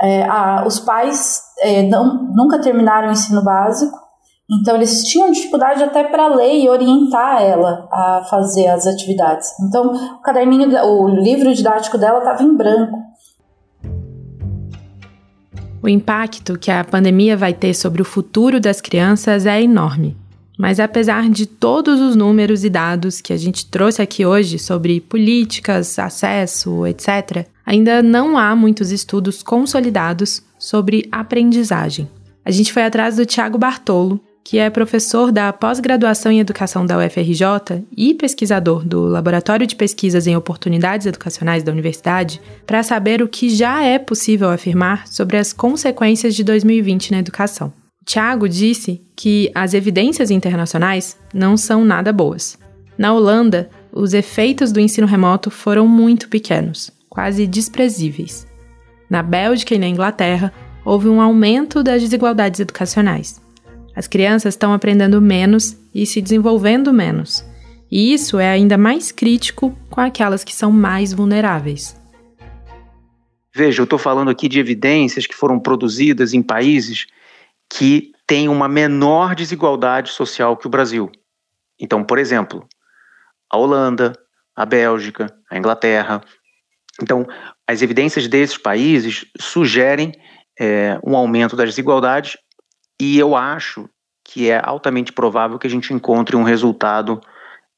é, 0.00 0.24
a, 0.24 0.64
os 0.66 0.78
pais 0.78 1.40
é, 1.60 1.82
não, 1.82 2.30
nunca 2.34 2.60
terminaram 2.60 3.08
o 3.08 3.12
ensino 3.12 3.42
básico, 3.42 3.96
então 4.48 4.76
eles 4.76 5.02
tinham 5.02 5.30
dificuldade 5.30 5.82
até 5.82 6.04
para 6.04 6.28
ler 6.28 6.60
e 6.60 6.68
orientar 6.68 7.42
ela 7.42 7.88
a 7.90 8.24
fazer 8.30 8.68
as 8.68 8.86
atividades. 8.86 9.48
Então 9.60 9.92
o 9.92 10.22
caderninho, 10.22 10.68
o 10.84 11.08
livro 11.08 11.52
didático 11.52 11.98
dela 11.98 12.18
estava 12.18 12.42
em 12.44 12.56
branco. 12.56 12.96
O 15.82 15.88
impacto 15.88 16.58
que 16.58 16.70
a 16.70 16.84
pandemia 16.84 17.36
vai 17.36 17.52
ter 17.52 17.74
sobre 17.74 18.02
o 18.02 18.04
futuro 18.04 18.60
das 18.60 18.80
crianças 18.80 19.46
é 19.46 19.62
enorme. 19.62 20.16
Mas 20.56 20.80
apesar 20.80 21.28
de 21.28 21.46
todos 21.46 22.00
os 22.00 22.16
números 22.16 22.64
e 22.64 22.70
dados 22.70 23.20
que 23.20 23.32
a 23.32 23.36
gente 23.36 23.66
trouxe 23.66 24.00
aqui 24.00 24.24
hoje 24.24 24.58
sobre 24.58 25.00
políticas, 25.00 25.98
acesso, 25.98 26.86
etc., 26.86 27.46
ainda 27.64 28.02
não 28.02 28.38
há 28.38 28.56
muitos 28.56 28.90
estudos 28.90 29.42
consolidados 29.42 30.42
sobre 30.58 31.06
aprendizagem. 31.12 32.08
A 32.44 32.50
gente 32.50 32.72
foi 32.72 32.84
atrás 32.84 33.16
do 33.16 33.26
Tiago 33.26 33.58
Bartolo, 33.58 34.20
que 34.42 34.58
é 34.58 34.70
professor 34.70 35.32
da 35.32 35.52
pós-graduação 35.52 36.30
em 36.30 36.38
educação 36.38 36.86
da 36.86 36.96
UFRJ 36.96 37.84
e 37.96 38.14
pesquisador 38.14 38.84
do 38.84 39.00
Laboratório 39.00 39.66
de 39.66 39.74
Pesquisas 39.74 40.28
em 40.28 40.36
Oportunidades 40.36 41.04
Educacionais 41.04 41.64
da 41.64 41.72
Universidade, 41.72 42.40
para 42.64 42.84
saber 42.84 43.20
o 43.20 43.28
que 43.28 43.50
já 43.50 43.82
é 43.82 43.98
possível 43.98 44.48
afirmar 44.48 45.08
sobre 45.08 45.36
as 45.36 45.52
consequências 45.52 46.36
de 46.36 46.44
2020 46.44 47.10
na 47.10 47.18
educação. 47.18 47.72
Tiago 48.06 48.48
disse 48.48 49.02
que 49.16 49.50
as 49.52 49.74
evidências 49.74 50.30
internacionais 50.30 51.18
não 51.34 51.56
são 51.56 51.84
nada 51.84 52.12
boas. 52.12 52.56
Na 52.96 53.12
Holanda, 53.12 53.68
os 53.92 54.14
efeitos 54.14 54.70
do 54.70 54.78
ensino 54.78 55.08
remoto 55.08 55.50
foram 55.50 55.88
muito 55.88 56.28
pequenos, 56.28 56.92
quase 57.10 57.48
desprezíveis. 57.48 58.46
Na 59.10 59.24
Bélgica 59.24 59.74
e 59.74 59.78
na 59.78 59.88
Inglaterra, 59.88 60.52
houve 60.84 61.08
um 61.08 61.20
aumento 61.20 61.82
das 61.82 62.00
desigualdades 62.00 62.60
educacionais. 62.60 63.42
As 63.94 64.06
crianças 64.06 64.54
estão 64.54 64.72
aprendendo 64.72 65.20
menos 65.20 65.76
e 65.92 66.06
se 66.06 66.22
desenvolvendo 66.22 66.92
menos. 66.92 67.44
E 67.90 68.14
isso 68.14 68.38
é 68.38 68.48
ainda 68.48 68.78
mais 68.78 69.10
crítico 69.10 69.76
com 69.90 70.00
aquelas 70.00 70.44
que 70.44 70.54
são 70.54 70.70
mais 70.70 71.12
vulneráveis. 71.12 72.00
Veja, 73.52 73.80
eu 73.80 73.84
estou 73.84 73.98
falando 73.98 74.30
aqui 74.30 74.48
de 74.48 74.60
evidências 74.60 75.26
que 75.26 75.34
foram 75.34 75.58
produzidas 75.58 76.34
em 76.34 76.42
países 76.42 77.06
que 77.72 78.12
tem 78.26 78.48
uma 78.48 78.68
menor 78.68 79.34
desigualdade 79.34 80.10
social 80.10 80.56
que 80.56 80.66
o 80.66 80.70
Brasil. 80.70 81.10
Então, 81.78 82.02
por 82.02 82.18
exemplo, 82.18 82.66
a 83.50 83.56
Holanda, 83.56 84.12
a 84.54 84.64
Bélgica, 84.64 85.26
a 85.50 85.58
Inglaterra. 85.58 86.20
Então, 87.00 87.26
as 87.66 87.82
evidências 87.82 88.26
desses 88.26 88.56
países 88.56 89.26
sugerem 89.38 90.12
é, 90.58 90.98
um 91.04 91.16
aumento 91.16 91.54
das 91.54 91.70
desigualdades 91.70 92.36
e 93.00 93.18
eu 93.18 93.36
acho 93.36 93.88
que 94.24 94.50
é 94.50 94.60
altamente 94.62 95.12
provável 95.12 95.58
que 95.58 95.66
a 95.66 95.70
gente 95.70 95.92
encontre 95.92 96.34
um 96.34 96.42
resultado 96.42 97.20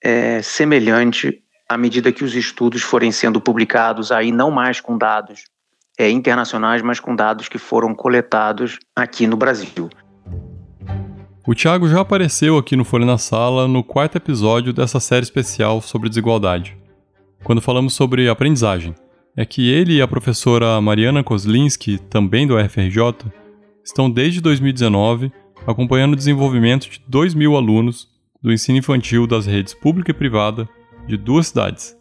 é, 0.03 0.40
semelhante 0.40 1.42
à 1.68 1.77
medida 1.77 2.12
que 2.12 2.24
os 2.24 2.35
estudos 2.35 2.83
forem 2.83 3.12
sendo 3.12 3.40
publicados, 3.40 4.11
aí 4.11 4.33
não 4.33 4.51
mais 4.51 4.81
com 4.81 4.96
dados 4.96 5.44
é, 5.98 6.08
internacionais, 6.08 6.80
mas 6.80 7.00
com 7.00 7.14
dados 7.14 7.48
que 7.48 7.58
foram 7.58 7.94
coletados 7.94 8.78
aqui 8.94 9.26
no 9.26 9.37
Brasil. 9.37 9.90
O 11.46 11.54
Thiago 11.54 11.88
já 11.88 12.00
apareceu 12.00 12.56
aqui 12.56 12.76
no 12.76 12.84
Folha 12.84 13.06
na 13.06 13.18
Sala 13.18 13.66
no 13.66 13.82
quarto 13.82 14.16
episódio 14.16 14.72
dessa 14.72 15.00
série 15.00 15.24
especial 15.24 15.80
sobre 15.80 16.08
desigualdade, 16.08 16.76
quando 17.42 17.61
falamos 17.61 17.94
sobre 17.94 18.28
aprendizagem. 18.28 18.94
É 19.37 19.44
que 19.46 19.70
ele 19.70 19.94
e 19.94 20.02
a 20.02 20.08
professora 20.08 20.80
Mariana 20.80 21.24
Kozlinski, 21.24 21.98
também 21.98 22.46
do 22.46 22.58
FRJ, 22.68 23.32
estão 23.84 24.11
desde 24.11 24.40
2019 24.40 25.32
acompanhando 25.66 26.12
o 26.12 26.16
desenvolvimento 26.16 26.88
de 26.88 27.00
2 27.08 27.34
mil 27.34 27.56
alunos 27.56 28.08
do 28.42 28.52
ensino 28.52 28.78
infantil 28.78 29.26
das 29.26 29.46
redes 29.46 29.74
pública 29.74 30.11
e 30.11 30.14
privada 30.14 30.68
de 31.06 31.16
duas 31.16 31.48
cidades. 31.48 31.96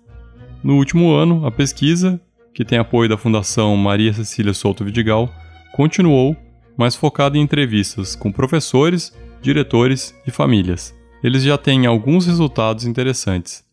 No 0.64 0.76
último 0.76 1.14
ano, 1.14 1.46
a 1.46 1.52
pesquisa 1.52 2.20
que 2.58 2.66
tem 2.66 2.80
apoio 2.80 3.08
da 3.08 3.20
Fundação 3.20 3.78
Maria 3.78 4.12
Cecília 4.12 4.52
Souto 4.52 4.84
Vidigal, 4.84 5.32
continuou, 5.76 6.36
mas 6.76 6.96
focado 6.96 7.38
em 7.38 7.42
entrevistas 7.42 8.16
com 8.16 8.32
professores, 8.32 9.16
diretores 9.40 10.20
e 10.26 10.32
famílias. 10.32 10.92
Eles 11.24 11.44
já 11.44 11.56
têm 11.56 11.86
alguns 11.86 12.26
resultados 12.26 12.84
interessantes. 12.84 13.64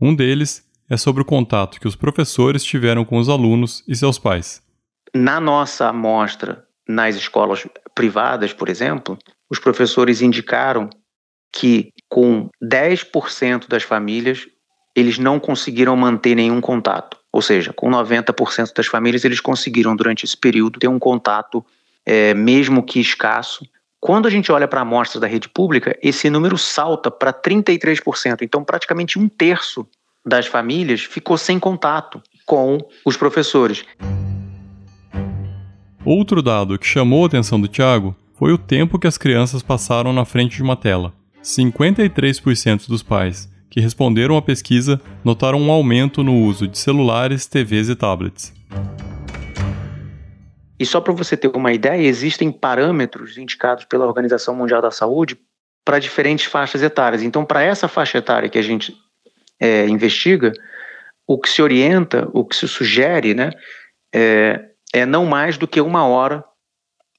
Um 0.00 0.14
deles 0.14 0.64
é 0.88 0.96
sobre 0.96 1.22
o 1.22 1.24
contato 1.24 1.80
que 1.80 1.88
os 1.88 1.96
professores 1.96 2.62
tiveram 2.62 3.04
com 3.04 3.18
os 3.18 3.28
alunos 3.28 3.82
e 3.88 3.96
seus 3.96 4.20
pais. 4.20 4.62
Na 5.12 5.40
nossa 5.40 5.88
amostra, 5.88 6.64
nas 6.88 7.16
escolas 7.16 7.66
privadas, 7.92 8.52
por 8.52 8.68
exemplo, 8.68 9.18
os 9.50 9.58
professores 9.58 10.22
indicaram 10.22 10.88
que 11.52 11.88
com 12.08 12.48
10% 12.62 13.66
das 13.66 13.82
famílias 13.82 14.46
eles 14.94 15.18
não 15.18 15.40
conseguiram 15.40 15.96
manter 15.96 16.36
nenhum 16.36 16.60
contato. 16.60 17.20
Ou 17.32 17.40
seja, 17.40 17.72
com 17.72 17.90
90% 17.90 18.74
das 18.76 18.86
famílias 18.86 19.24
eles 19.24 19.40
conseguiram 19.40 19.96
durante 19.96 20.24
esse 20.24 20.36
período 20.36 20.78
ter 20.78 20.88
um 20.88 20.98
contato, 20.98 21.64
é, 22.04 22.34
mesmo 22.34 22.82
que 22.82 23.00
escasso. 23.00 23.66
Quando 23.98 24.26
a 24.26 24.30
gente 24.30 24.52
olha 24.52 24.68
para 24.68 24.82
amostras 24.82 25.20
da 25.20 25.26
rede 25.26 25.48
pública, 25.48 25.96
esse 26.02 26.28
número 26.28 26.58
salta 26.58 27.10
para 27.10 27.32
33%. 27.32 28.42
Então, 28.42 28.62
praticamente 28.62 29.18
um 29.18 29.28
terço 29.28 29.86
das 30.26 30.46
famílias 30.46 31.02
ficou 31.02 31.38
sem 31.38 31.58
contato 31.58 32.22
com 32.44 32.78
os 33.04 33.16
professores. 33.16 33.84
Outro 36.04 36.42
dado 36.42 36.78
que 36.78 36.86
chamou 36.86 37.24
a 37.24 37.26
atenção 37.28 37.60
do 37.60 37.68
Tiago 37.68 38.14
foi 38.34 38.52
o 38.52 38.58
tempo 38.58 38.98
que 38.98 39.06
as 39.06 39.16
crianças 39.16 39.62
passaram 39.62 40.12
na 40.12 40.24
frente 40.24 40.56
de 40.56 40.62
uma 40.62 40.76
tela. 40.76 41.14
53% 41.42 42.88
dos 42.88 43.02
pais 43.02 43.51
que 43.72 43.80
responderam 43.80 44.36
à 44.36 44.42
pesquisa 44.42 45.00
notaram 45.24 45.58
um 45.58 45.72
aumento 45.72 46.22
no 46.22 46.34
uso 46.34 46.68
de 46.68 46.78
celulares, 46.78 47.46
TVs 47.46 47.88
e 47.88 47.96
tablets. 47.96 48.52
E 50.78 50.84
só 50.84 51.00
para 51.00 51.14
você 51.14 51.38
ter 51.38 51.48
uma 51.56 51.72
ideia, 51.72 52.06
existem 52.06 52.52
parâmetros 52.52 53.38
indicados 53.38 53.86
pela 53.86 54.06
Organização 54.06 54.54
Mundial 54.54 54.82
da 54.82 54.90
Saúde 54.90 55.38
para 55.86 55.98
diferentes 55.98 56.44
faixas 56.44 56.82
etárias. 56.82 57.22
Então, 57.22 57.46
para 57.46 57.62
essa 57.62 57.88
faixa 57.88 58.18
etária 58.18 58.50
que 58.50 58.58
a 58.58 58.62
gente 58.62 58.94
é, 59.58 59.86
investiga, 59.88 60.52
o 61.26 61.38
que 61.38 61.48
se 61.48 61.62
orienta, 61.62 62.28
o 62.34 62.44
que 62.44 62.54
se 62.54 62.68
sugere, 62.68 63.32
né, 63.32 63.52
é, 64.14 64.68
é 64.92 65.06
não 65.06 65.24
mais 65.24 65.56
do 65.56 65.66
que 65.66 65.80
uma 65.80 66.06
hora 66.06 66.44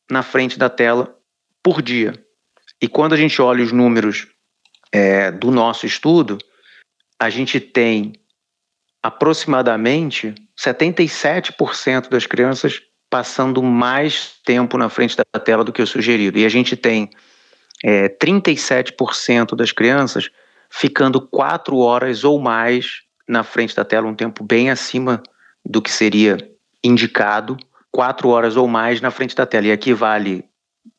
na 0.08 0.22
frente 0.22 0.60
da 0.60 0.70
tela 0.70 1.18
por 1.64 1.82
dia. 1.82 2.14
E 2.80 2.88
quando 2.88 3.14
a 3.14 3.18
gente 3.18 3.42
olha 3.42 3.64
os 3.64 3.72
números 3.72 4.28
é, 4.94 5.32
do 5.32 5.50
nosso 5.50 5.88
estudo, 5.88 6.38
a 7.20 7.28
gente 7.30 7.60
tem 7.60 8.14
aproximadamente 9.02 10.36
77% 10.58 12.10
das 12.10 12.28
crianças 12.28 12.80
passando 13.10 13.62
mais 13.64 14.36
tempo 14.46 14.78
na 14.78 14.90
frente 14.90 15.18
da 15.18 15.40
tela 15.40 15.64
do 15.64 15.74
que 15.74 15.82
o 15.82 15.88
sugerido. 15.88 16.38
E 16.38 16.46
a 16.46 16.50
gente 16.50 16.78
tem 16.78 17.10
é, 17.84 18.08
37% 18.08 19.56
das 19.56 19.72
crianças 19.72 20.30
ficando 20.70 21.20
quatro 21.20 21.78
horas 21.78 22.24
ou 22.24 22.40
mais 22.40 23.02
na 23.28 23.44
frente 23.44 23.76
da 23.76 23.84
tela, 23.84 24.08
um 24.08 24.16
tempo 24.16 24.44
bem 24.44 24.70
acima 24.70 25.22
do 25.66 25.82
que 25.82 25.92
seria 25.92 26.38
indicado, 26.84 27.58
quatro 27.92 28.30
horas 28.30 28.56
ou 28.56 28.68
mais 28.68 29.02
na 29.02 29.12
frente 29.12 29.36
da 29.36 29.46
tela. 29.46 29.68
E 29.68 29.72
aqui 29.72 29.94
vale 29.94 30.46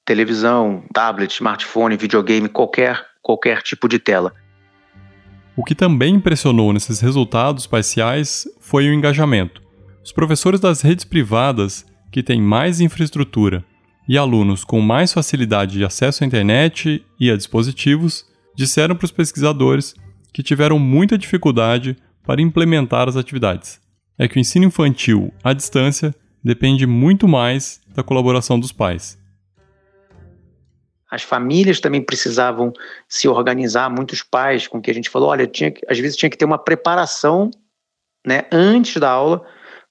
televisão, 0.05 0.85
tablet, 0.93 1.33
smartphone, 1.33 1.97
videogame, 1.97 2.49
qualquer, 2.49 3.05
qualquer 3.25 3.63
tipo 3.63 3.89
de 3.89 3.99
tela. 3.99 4.35
O 5.57 5.65
que 5.65 5.75
também 5.75 6.17
impressionou 6.17 6.73
nesses 6.73 7.01
resultados 7.01 7.67
parciais 7.67 8.47
foi 8.61 8.89
o 8.89 8.93
engajamento. 8.93 9.63
Os 10.05 10.13
professores 10.13 10.61
das 10.61 10.83
redes 10.83 11.05
privadas, 11.05 11.87
que 12.13 12.23
têm 12.23 12.43
mais 12.43 12.81
infraestrutura, 12.81 13.65
e 14.07 14.19
alunos 14.19 14.65
com 14.65 14.83
mais 14.83 15.15
facilidade 15.15 15.79
de 15.79 15.85
acesso 15.85 16.23
à 16.23 16.27
internet 16.27 17.03
e 17.19 17.31
a 17.31 17.37
dispositivos, 17.37 18.27
disseram 18.55 18.95
para 18.95 19.07
os 19.07 19.11
pesquisadores 19.11 19.95
que 20.31 20.43
tiveram 20.43 20.79
muita 20.79 21.17
dificuldade 21.17 21.97
para 22.27 22.43
implementar 22.43 23.09
as 23.09 23.17
atividades. 23.17 23.81
É 24.19 24.29
que 24.29 24.37
o 24.37 24.41
ensino 24.41 24.67
infantil 24.67 25.33
à 25.43 25.55
distância 25.55 26.15
depende 26.45 26.87
muito 26.87 27.27
mais 27.27 27.81
da 27.95 28.03
colaboração 28.03 28.61
dos 28.61 28.73
pais. 28.73 29.19
As 31.15 31.23
famílias 31.23 31.79
também 31.79 32.03
precisavam 32.03 32.73
se 33.09 33.29
organizar, 33.29 33.89
muitos 33.89 34.21
pais, 34.21 34.67
com 34.67 34.83
que 34.83 34.91
a 34.91 34.95
gente 34.95 35.09
falou, 35.09 35.29
olha, 35.29 35.47
tinha, 35.47 35.73
às 35.89 35.97
vezes 35.97 36.17
tinha 36.17 36.29
que 36.29 36.37
ter 36.37 36.45
uma 36.45 36.59
preparação 36.59 37.53
né, 38.27 38.43
antes 38.51 38.97
da 38.97 39.11
aula 39.11 39.47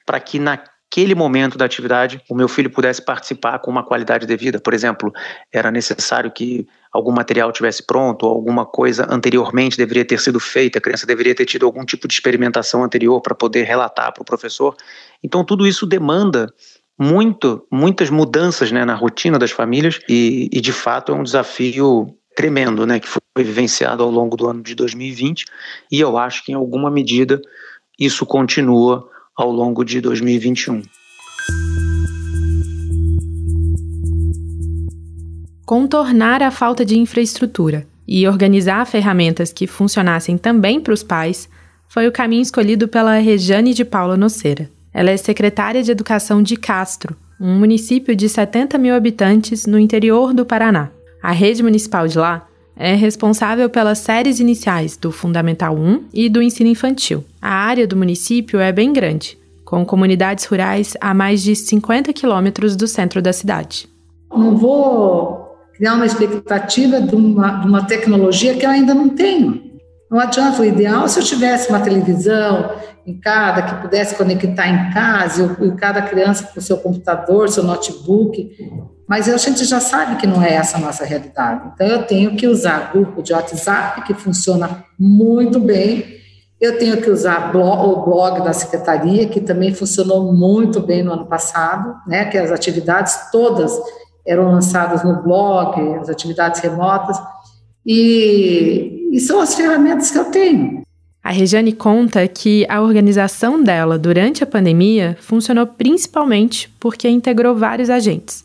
para 0.05 0.19
que 0.19 0.37
naquele 0.37 1.15
momento 1.15 1.57
da 1.57 1.63
atividade 1.63 2.21
o 2.29 2.35
meu 2.35 2.49
filho 2.49 2.69
pudesse 2.69 3.01
participar 3.01 3.59
com 3.59 3.71
uma 3.71 3.85
qualidade 3.85 4.27
devida. 4.27 4.59
Por 4.59 4.73
exemplo, 4.73 5.13
era 5.49 5.71
necessário 5.71 6.29
que 6.29 6.67
algum 6.91 7.13
material 7.13 7.53
tivesse 7.53 7.85
pronto, 7.85 8.25
alguma 8.25 8.65
coisa 8.65 9.07
anteriormente 9.09 9.77
deveria 9.77 10.03
ter 10.03 10.19
sido 10.19 10.41
feita, 10.41 10.77
a 10.77 10.81
criança 10.81 11.07
deveria 11.07 11.33
ter 11.33 11.45
tido 11.45 11.65
algum 11.65 11.85
tipo 11.85 12.05
de 12.05 12.13
experimentação 12.15 12.83
anterior 12.83 13.21
para 13.21 13.33
poder 13.33 13.63
relatar 13.63 14.13
para 14.13 14.21
o 14.21 14.25
professor. 14.25 14.75
Então, 15.23 15.45
tudo 15.45 15.65
isso 15.65 15.85
demanda 15.85 16.53
muito, 16.99 17.65
muitas 17.71 18.09
mudanças 18.09 18.71
né, 18.71 18.85
na 18.85 18.95
rotina 18.95 19.39
das 19.39 19.51
famílias 19.51 19.99
e, 20.07 20.49
e, 20.51 20.61
de 20.61 20.71
fato, 20.71 21.11
é 21.11 21.15
um 21.15 21.23
desafio 21.23 22.15
tremendo, 22.35 22.85
né, 22.85 22.99
que 22.99 23.07
foi 23.07 23.21
vivenciado 23.37 24.03
ao 24.03 24.09
longo 24.09 24.35
do 24.35 24.47
ano 24.47 24.63
de 24.63 24.75
2020 24.75 25.45
e 25.91 25.99
eu 25.99 26.17
acho 26.17 26.43
que, 26.43 26.51
em 26.51 26.55
alguma 26.55 26.89
medida, 26.89 27.41
isso 27.99 28.25
continua 28.25 29.07
ao 29.35 29.51
longo 29.51 29.83
de 29.83 30.01
2021. 30.01 30.81
contornar 35.73 36.43
a 36.43 36.51
falta 36.51 36.85
de 36.85 36.99
infraestrutura 36.99 37.87
e 38.07 38.27
organizar 38.27 38.85
ferramentas 38.85 39.51
que 39.51 39.65
funcionassem 39.65 40.37
também 40.37 40.79
para 40.79 40.93
os 40.93 41.01
pais 41.01 41.49
foi 41.87 42.07
o 42.07 42.11
caminho 42.11 42.43
escolhido 42.43 42.87
pela 42.87 43.17
Rejane 43.17 43.73
de 43.73 43.83
Paula 43.83 44.15
Noceira. 44.15 44.69
Ela 44.93 45.09
é 45.09 45.17
secretária 45.17 45.81
de 45.81 45.91
Educação 45.91 46.43
de 46.43 46.55
Castro, 46.55 47.15
um 47.41 47.57
município 47.57 48.15
de 48.15 48.29
70 48.29 48.77
mil 48.77 48.93
habitantes 48.93 49.65
no 49.65 49.79
interior 49.79 50.33
do 50.33 50.45
Paraná. 50.45 50.89
A 51.21 51.31
rede 51.31 51.63
municipal 51.63 52.07
de 52.07 52.17
lá 52.17 52.47
é 52.75 52.93
responsável 52.93 53.69
pelas 53.69 53.99
séries 53.99 54.39
iniciais 54.39 54.95
do 54.95 55.11
Fundamental 55.11 55.75
1 55.75 56.05
e 56.13 56.29
do 56.29 56.41
ensino 56.41 56.69
infantil. 56.69 57.23
A 57.41 57.49
área 57.49 57.87
do 57.87 57.95
município 57.95 58.59
é 58.59 58.71
bem 58.71 58.93
grande, 58.93 59.37
com 59.65 59.85
comunidades 59.85 60.45
rurais 60.45 60.95
a 61.01 61.13
mais 61.13 61.41
de 61.41 61.55
50 61.55 62.13
quilômetros 62.13 62.75
do 62.75 62.87
centro 62.87 63.21
da 63.21 63.33
cidade. 63.33 63.87
Não 64.31 64.55
vou 64.55 65.55
criar 65.75 65.95
uma 65.95 66.05
expectativa 66.05 67.01
de 67.01 67.15
uma, 67.15 67.59
de 67.59 67.67
uma 67.67 67.85
tecnologia 67.85 68.55
que 68.55 68.65
eu 68.65 68.69
ainda 68.69 68.93
não 68.93 69.09
tenho. 69.09 69.61
Não 70.09 70.19
adianta, 70.19 70.61
o 70.61 70.65
ideal 70.65 71.07
se 71.07 71.19
eu 71.19 71.23
tivesse 71.23 71.69
uma 71.69 71.79
televisão 71.79 72.71
em 73.05 73.19
cada, 73.19 73.61
que 73.61 73.81
pudesse 73.81 74.15
conectar 74.15 74.67
em 74.67 74.93
casa, 74.93 75.57
e 75.61 75.71
cada 75.71 76.01
criança 76.01 76.49
com 76.53 76.61
seu 76.61 76.77
computador, 76.77 77.49
seu 77.49 77.63
notebook, 77.63 78.49
mas 79.07 79.27
a 79.27 79.37
gente 79.37 79.65
já 79.65 79.79
sabe 79.79 80.15
que 80.15 80.25
não 80.25 80.41
é 80.41 80.53
essa 80.53 80.77
a 80.77 80.79
nossa 80.79 81.03
realidade. 81.03 81.71
Então, 81.73 81.85
eu 81.85 82.03
tenho 82.03 82.35
que 82.35 82.47
usar 82.47 82.91
grupo 82.91 83.21
de 83.21 83.33
WhatsApp, 83.33 84.03
que 84.03 84.13
funciona 84.13 84.83
muito 84.97 85.59
bem, 85.59 86.21
eu 86.63 86.77
tenho 86.77 87.01
que 87.01 87.09
usar 87.09 87.51
blog, 87.51 87.99
o 87.99 88.05
blog 88.05 88.41
da 88.41 88.53
secretaria, 88.53 89.27
que 89.27 89.41
também 89.41 89.73
funcionou 89.73 90.31
muito 90.31 90.79
bem 90.79 91.03
no 91.03 91.11
ano 91.11 91.25
passado, 91.25 91.93
né, 92.07 92.23
que 92.25 92.37
as 92.37 92.51
atividades 92.51 93.29
todas 93.31 93.77
eram 94.25 94.49
lançadas 94.49 95.03
no 95.03 95.21
blog, 95.21 95.77
as 95.99 96.07
atividades 96.07 96.61
remotas, 96.61 97.21
e, 97.85 99.09
e 99.11 99.19
são 99.19 99.41
as 99.41 99.53
ferramentas 99.53 100.09
que 100.09 100.17
eu 100.17 100.25
tenho. 100.25 100.83
A 101.23 101.31
Regiane 101.31 101.71
conta 101.71 102.27
que 102.27 102.65
a 102.67 102.81
organização 102.81 103.63
dela 103.63 103.97
durante 103.97 104.43
a 104.43 104.47
pandemia 104.47 105.17
funcionou 105.21 105.65
principalmente 105.65 106.69
porque 106.77 107.07
integrou 107.07 107.55
vários 107.55 107.89
agentes. 107.89 108.43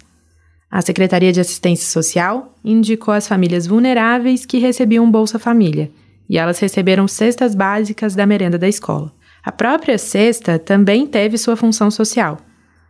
A 0.71 0.81
Secretaria 0.81 1.33
de 1.33 1.41
Assistência 1.41 1.91
Social 1.91 2.55
indicou 2.65 3.13
as 3.13 3.27
famílias 3.27 3.67
vulneráveis 3.67 4.47
que 4.47 4.59
recebiam 4.59 5.11
Bolsa 5.11 5.41
Família, 5.41 5.91
e 6.31 6.39
elas 6.39 6.61
receberam 6.61 7.09
cestas 7.09 7.53
básicas 7.55 8.15
da 8.15 8.25
merenda 8.25 8.57
da 8.57 8.69
escola. 8.69 9.13
A 9.43 9.51
própria 9.51 9.99
cesta 9.99 10.57
também 10.57 11.05
teve 11.05 11.37
sua 11.37 11.57
função 11.57 11.91
social. 11.91 12.39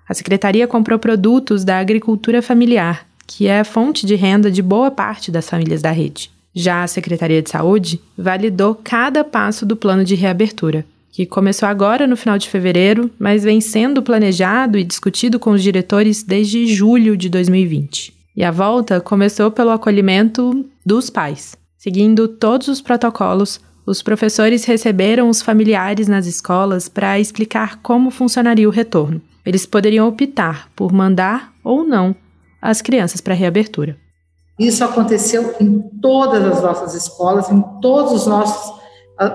A 0.07 0.13
secretaria 0.13 0.67
comprou 0.67 0.99
produtos 0.99 1.65
da 1.65 1.79
agricultura 1.79 2.43
familiar, 2.43 3.07
que 3.27 3.47
é 3.47 3.61
a 3.61 3.65
fonte 3.65 4.05
de 4.05 4.17
renda 4.17 4.51
de 4.51 4.61
boa 4.61 4.91
parte 4.91 5.31
das 5.31 5.49
famílias 5.49 5.81
da 5.81 5.91
rede. 5.91 6.31
Já 6.61 6.83
a 6.83 6.89
Secretaria 6.89 7.41
de 7.41 7.51
Saúde 7.51 8.01
validou 8.17 8.75
cada 8.75 9.23
passo 9.23 9.65
do 9.65 9.77
plano 9.77 10.03
de 10.03 10.17
reabertura, 10.17 10.85
que 11.09 11.25
começou 11.25 11.69
agora 11.69 12.05
no 12.05 12.17
final 12.17 12.37
de 12.37 12.49
fevereiro, 12.49 13.09
mas 13.17 13.45
vem 13.45 13.61
sendo 13.61 14.03
planejado 14.03 14.77
e 14.77 14.83
discutido 14.83 15.39
com 15.39 15.53
os 15.53 15.63
diretores 15.63 16.25
desde 16.25 16.67
julho 16.67 17.17
de 17.17 17.29
2020. 17.29 18.13
E 18.35 18.43
a 18.43 18.51
volta 18.51 19.01
começou 19.01 19.53
pelo 19.53 19.71
acolhimento 19.71 20.69
dos 20.85 21.09
pais. 21.09 21.57
Seguindo 21.77 22.27
todos 22.27 22.67
os 22.67 22.81
protocolos, 22.81 23.61
os 23.87 24.03
professores 24.03 24.65
receberam 24.65 25.29
os 25.29 25.41
familiares 25.41 26.09
nas 26.09 26.27
escolas 26.27 26.89
para 26.89 27.21
explicar 27.21 27.77
como 27.85 28.11
funcionaria 28.11 28.69
o 28.69 28.73
retorno. 28.73 29.23
eles 29.47 29.65
poderiam 29.65 30.09
optar 30.09 30.69
por 30.75 30.93
mandar 30.93 31.53
ou 31.63 31.85
não 31.85 32.17
as 32.61 32.83
crianças 32.83 33.21
para 33.21 33.33
a 33.33 33.37
reabertura. 33.37 33.97
Isso 34.59 34.83
aconteceu 34.85 35.55
em 35.61 35.81
todas 36.03 36.45
as 36.45 36.63
nossas 36.63 36.95
escolas, 36.95 37.51
em 37.51 37.63
todos 37.81 38.13
os 38.13 38.27
nossos, 38.27 38.79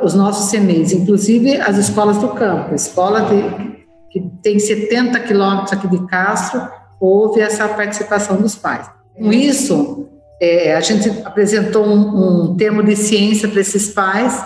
os 0.03 0.13
nossos 0.13 0.51
CMEs, 0.51 0.91
inclusive 0.91 1.55
as 1.57 1.77
escolas 1.77 2.17
do 2.17 2.29
campo. 2.29 2.75
Escola 2.75 3.21
de, 3.21 3.83
que 4.11 4.19
tem 4.41 4.59
70 4.59 5.19
quilômetros 5.21 5.71
aqui 5.73 5.87
de 5.87 6.05
Castro, 6.07 6.61
houve 6.99 7.39
essa 7.39 7.67
participação 7.69 8.35
dos 8.37 8.55
pais. 8.55 8.89
Com 9.15 9.31
isso, 9.31 10.09
é, 10.41 10.75
a 10.75 10.81
gente 10.81 11.09
apresentou 11.23 11.85
um, 11.85 12.51
um 12.51 12.57
termo 12.57 12.83
de 12.83 12.95
ciência 12.95 13.47
para 13.47 13.61
esses 13.61 13.89
pais, 13.89 14.43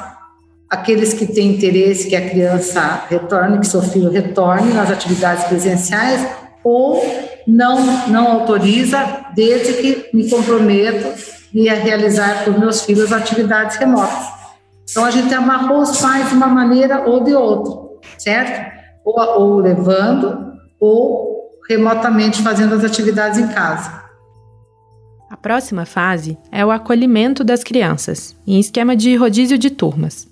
aqueles 0.69 1.13
que 1.13 1.25
têm 1.25 1.55
interesse 1.55 2.07
que 2.07 2.15
a 2.15 2.29
criança 2.29 3.05
retorne, 3.09 3.59
que 3.59 3.67
seu 3.67 3.81
filho 3.81 4.11
retorne 4.11 4.73
nas 4.73 4.91
atividades 4.91 5.45
presenciais, 5.45 6.27
ou 6.63 7.01
não, 7.47 8.07
não 8.09 8.27
autoriza, 8.27 9.25
desde 9.33 9.73
que 9.73 10.09
me 10.13 10.29
comprometo 10.29 11.07
a 11.69 11.73
realizar 11.73 12.43
com 12.43 12.51
meus 12.51 12.81
filhos 12.83 13.11
atividades 13.11 13.77
remotas. 13.77 14.27
Então, 14.89 15.05
a 15.05 15.11
gente 15.11 15.33
amarrou 15.33 15.81
os 15.81 15.99
pais 15.99 16.29
de 16.29 16.35
uma 16.35 16.47
maneira 16.47 17.07
ou 17.07 17.23
de 17.23 17.33
outra, 17.33 17.73
certo? 18.17 18.77
Ou, 19.03 19.19
ou 19.39 19.55
levando, 19.57 20.53
ou 20.79 21.49
remotamente 21.67 22.41
fazendo 22.41 22.75
as 22.75 22.83
atividades 22.83 23.39
em 23.39 23.47
casa. 23.47 24.03
A 25.29 25.35
próxima 25.35 25.85
fase 25.85 26.37
é 26.51 26.65
o 26.65 26.71
acolhimento 26.71 27.43
das 27.43 27.63
crianças, 27.63 28.35
em 28.45 28.59
esquema 28.59 28.95
de 28.95 29.15
rodízio 29.15 29.57
de 29.57 29.69
turmas. 29.69 30.27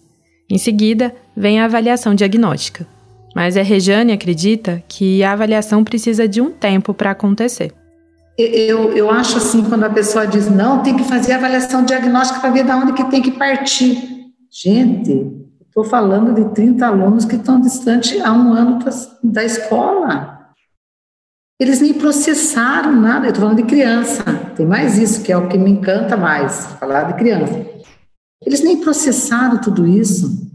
Em 0.50 0.58
seguida, 0.58 1.14
vem 1.36 1.60
a 1.60 1.66
avaliação 1.66 2.14
diagnóstica. 2.14 2.88
Mas 3.36 3.58
a 3.58 3.62
Rejane 3.62 4.14
acredita 4.14 4.82
que 4.88 5.22
a 5.22 5.34
avaliação 5.34 5.84
precisa 5.84 6.26
de 6.26 6.40
um 6.40 6.52
tempo 6.52 6.94
para 6.94 7.12
acontecer. 7.12 7.74
Eu, 8.38 8.94
eu 8.94 9.12
acho 9.12 9.38
assim, 9.38 9.62
quando 9.62 9.84
a 9.84 9.90
pessoa 9.90 10.26
diz, 10.26 10.50
não, 10.50 10.82
tem 10.82 10.96
que 10.96 11.04
fazer 11.04 11.34
avaliação 11.34 11.84
diagnóstica 11.84 12.40
para 12.40 12.50
ver 12.50 12.64
de 12.64 12.72
onde 12.72 12.94
que 12.94 13.04
tem 13.10 13.22
que 13.22 13.32
partir. 13.32 13.98
Gente, 14.50 15.34
estou 15.68 15.84
falando 15.84 16.34
de 16.34 16.54
30 16.54 16.88
alunos 16.88 17.26
que 17.26 17.36
estão 17.36 17.60
distantes 17.60 18.22
há 18.22 18.32
um 18.32 18.54
ano 18.54 18.80
da 19.22 19.44
escola. 19.44 20.54
Eles 21.60 21.82
nem 21.82 21.94
processaram 21.94 22.94
nada, 22.94 23.26
eu 23.26 23.30
estou 23.30 23.44
falando 23.44 23.62
de 23.62 23.68
criança. 23.68 24.24
Tem 24.56 24.66
mais 24.66 24.98
isso, 24.98 25.22
que 25.22 25.32
é 25.32 25.38
o 25.38 25.50
que 25.50 25.58
me 25.58 25.72
encanta 25.72 26.16
mais, 26.16 26.68
falar 26.80 27.04
de 27.04 27.14
criança. 27.16 27.66
Eles 28.46 28.62
nem 28.62 28.80
processaram 28.80 29.60
tudo 29.60 29.86
isso. 29.86 30.55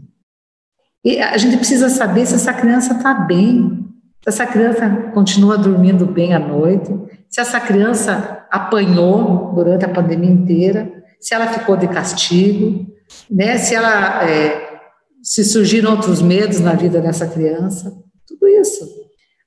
E 1.03 1.19
a 1.19 1.37
gente 1.37 1.57
precisa 1.57 1.89
saber 1.89 2.25
se 2.25 2.35
essa 2.35 2.53
criança 2.53 2.93
está 2.93 3.13
bem, 3.13 3.85
se 4.23 4.29
essa 4.29 4.45
criança 4.45 4.87
continua 5.13 5.57
dormindo 5.57 6.05
bem 6.05 6.33
à 6.33 6.39
noite, 6.39 6.91
se 7.27 7.41
essa 7.41 7.59
criança 7.59 8.45
apanhou 8.51 9.51
durante 9.55 9.83
a 9.83 9.89
pandemia 9.89 10.29
inteira, 10.29 10.91
se 11.19 11.33
ela 11.33 11.47
ficou 11.47 11.75
de 11.75 11.87
castigo, 11.87 12.85
né? 13.29 13.57
se 13.57 13.73
ela 13.73 14.23
é, 14.29 14.79
se 15.23 15.43
surgiram 15.43 15.91
outros 15.91 16.21
medos 16.21 16.59
na 16.59 16.73
vida 16.73 17.01
dessa 17.01 17.25
criança, 17.25 17.91
tudo 18.27 18.47
isso. 18.47 18.85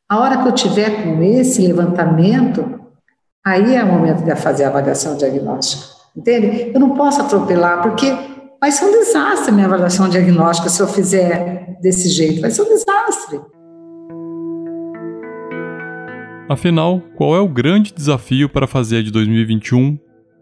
A 0.09 0.19
hora 0.19 0.43
que 0.43 0.49
eu 0.49 0.53
tiver 0.53 1.05
com 1.05 1.23
esse 1.23 1.63
levantamento, 1.67 2.81
aí 3.45 3.77
é 3.77 3.85
o 3.85 3.87
momento 3.87 4.25
de 4.25 4.35
fazer 4.37 4.65
a 4.65 4.69
avaliação 4.69 5.17
diagnóstica, 5.17 5.85
entende? 6.17 6.73
Eu 6.75 6.81
não 6.81 6.97
posso 6.97 7.21
atropelar, 7.21 7.83
porque 7.83 8.34
Vai 8.65 8.73
ser 8.73 8.87
um 8.87 8.93
desastre 8.93 9.53
minha 9.53 9.67
avaliação 9.67 10.09
diagnóstica 10.09 10.71
se 10.71 10.81
eu 10.81 10.89
fizer 10.89 11.77
desse 11.83 12.09
jeito. 12.09 12.41
Vai 12.41 12.51
ser 12.51 12.63
um 12.63 12.69
desastre. 12.71 13.39
Afinal, 16.49 17.03
qual 17.15 17.37
é 17.37 17.41
o 17.41 17.47
grande 17.47 17.93
desafio 17.93 18.49
para 18.49 18.67
fazer 18.67 19.03
de 19.03 19.11
2021 19.11 19.99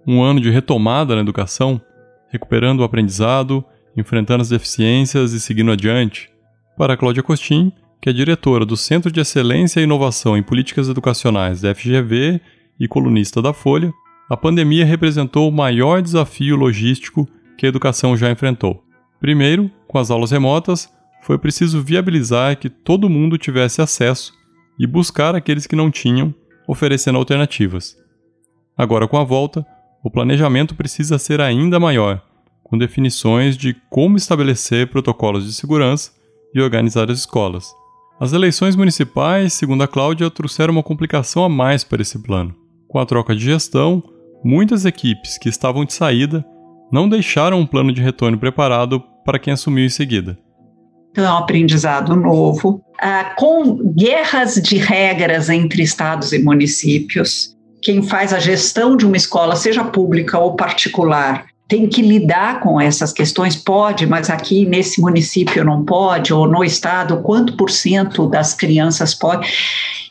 um 0.06 0.22
ano 0.22 0.40
de 0.40 0.50
retomada 0.50 1.16
na 1.16 1.20
educação, 1.20 1.80
recuperando 2.28 2.78
o 2.78 2.84
aprendizado, 2.84 3.64
enfrentando 3.96 4.42
as 4.42 4.50
deficiências 4.50 5.32
e 5.32 5.40
seguindo 5.40 5.72
adiante? 5.72 6.30
Para 6.78 6.96
Cláudia 6.96 7.24
Costin, 7.24 7.72
que 8.00 8.08
é 8.08 8.12
diretora 8.12 8.64
do 8.64 8.76
Centro 8.76 9.10
de 9.10 9.18
Excelência 9.18 9.80
e 9.80 9.82
Inovação 9.82 10.36
em 10.36 10.44
Políticas 10.44 10.88
Educacionais 10.88 11.60
da 11.60 11.74
FGV 11.74 12.40
e 12.78 12.86
colunista 12.86 13.42
da 13.42 13.52
Folha, 13.52 13.92
a 14.30 14.36
pandemia 14.36 14.86
representou 14.86 15.48
o 15.48 15.52
maior 15.52 16.00
desafio 16.00 16.54
logístico 16.54 17.28
que 17.56 17.66
a 17.66 17.68
educação 17.68 18.16
já 18.16 18.30
enfrentou. 18.30 18.84
Primeiro, 19.20 19.70
com 19.86 19.98
as 19.98 20.10
aulas 20.10 20.30
remotas, 20.30 20.92
foi 21.22 21.38
preciso 21.38 21.82
viabilizar 21.82 22.58
que 22.58 22.68
todo 22.68 23.08
mundo 23.08 23.38
tivesse 23.38 23.80
acesso 23.80 24.32
e 24.78 24.86
buscar 24.86 25.34
aqueles 25.34 25.66
que 25.66 25.76
não 25.76 25.90
tinham, 25.90 26.34
oferecendo 26.66 27.18
alternativas. 27.18 27.96
Agora, 28.76 29.06
com 29.06 29.16
a 29.16 29.24
volta, 29.24 29.64
o 30.02 30.10
planejamento 30.10 30.74
precisa 30.74 31.18
ser 31.18 31.40
ainda 31.40 31.78
maior, 31.78 32.20
com 32.64 32.76
definições 32.76 33.56
de 33.56 33.74
como 33.88 34.16
estabelecer 34.16 34.88
protocolos 34.88 35.44
de 35.44 35.52
segurança 35.52 36.10
e 36.54 36.60
organizar 36.60 37.10
as 37.10 37.18
escolas. 37.18 37.72
As 38.18 38.32
eleições 38.32 38.74
municipais, 38.74 39.52
segundo 39.52 39.82
a 39.82 39.88
Cláudia, 39.88 40.30
trouxeram 40.30 40.72
uma 40.72 40.82
complicação 40.82 41.44
a 41.44 41.48
mais 41.48 41.84
para 41.84 42.02
esse 42.02 42.18
plano. 42.18 42.54
Com 42.88 42.98
a 42.98 43.06
troca 43.06 43.34
de 43.34 43.44
gestão, 43.44 44.02
muitas 44.44 44.84
equipes 44.84 45.38
que 45.38 45.48
estavam 45.48 45.84
de 45.84 45.92
saída 45.92 46.44
não 46.92 47.08
deixaram 47.08 47.58
um 47.58 47.66
plano 47.66 47.92
de 47.92 48.02
retorno 48.02 48.38
preparado 48.38 49.02
para 49.24 49.38
quem 49.38 49.54
assumiu 49.54 49.86
em 49.86 49.88
seguida. 49.88 50.38
Então, 51.10 51.24
é 51.24 51.32
um 51.32 51.38
aprendizado 51.38 52.14
novo, 52.14 52.82
ah, 53.00 53.34
com 53.36 53.92
guerras 53.94 54.54
de 54.54 54.76
regras 54.76 55.48
entre 55.48 55.82
estados 55.82 56.32
e 56.32 56.38
municípios. 56.38 57.56
Quem 57.82 58.02
faz 58.02 58.32
a 58.32 58.38
gestão 58.38 58.96
de 58.96 59.06
uma 59.06 59.16
escola, 59.16 59.56
seja 59.56 59.84
pública 59.84 60.38
ou 60.38 60.54
particular, 60.54 61.46
tem 61.68 61.88
que 61.88 62.02
lidar 62.02 62.60
com 62.60 62.80
essas 62.80 63.12
questões, 63.12 63.56
pode, 63.56 64.06
mas 64.06 64.28
aqui 64.28 64.66
nesse 64.66 65.00
município 65.00 65.64
não 65.64 65.84
pode, 65.84 66.32
ou 66.32 66.46
no 66.46 66.62
estado, 66.62 67.22
quanto 67.22 67.56
por 67.56 67.70
cento 67.70 68.26
das 68.26 68.52
crianças 68.52 69.14
pode. 69.14 69.50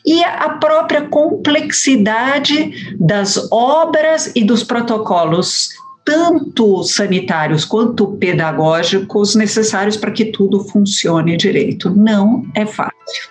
E 0.04 0.22
a 0.24 0.50
própria 0.50 1.02
complexidade 1.02 2.96
das 2.98 3.48
obras 3.52 4.32
e 4.34 4.42
dos 4.42 4.64
protocolos 4.64 5.68
tanto 6.04 6.82
sanitários 6.82 7.64
quanto 7.64 8.16
pedagógicos 8.16 9.34
necessários 9.34 9.96
para 9.96 10.10
que 10.10 10.26
tudo 10.26 10.60
funcione 10.64 11.36
direito. 11.36 11.90
Não 11.90 12.44
é 12.54 12.66
fácil. 12.66 13.30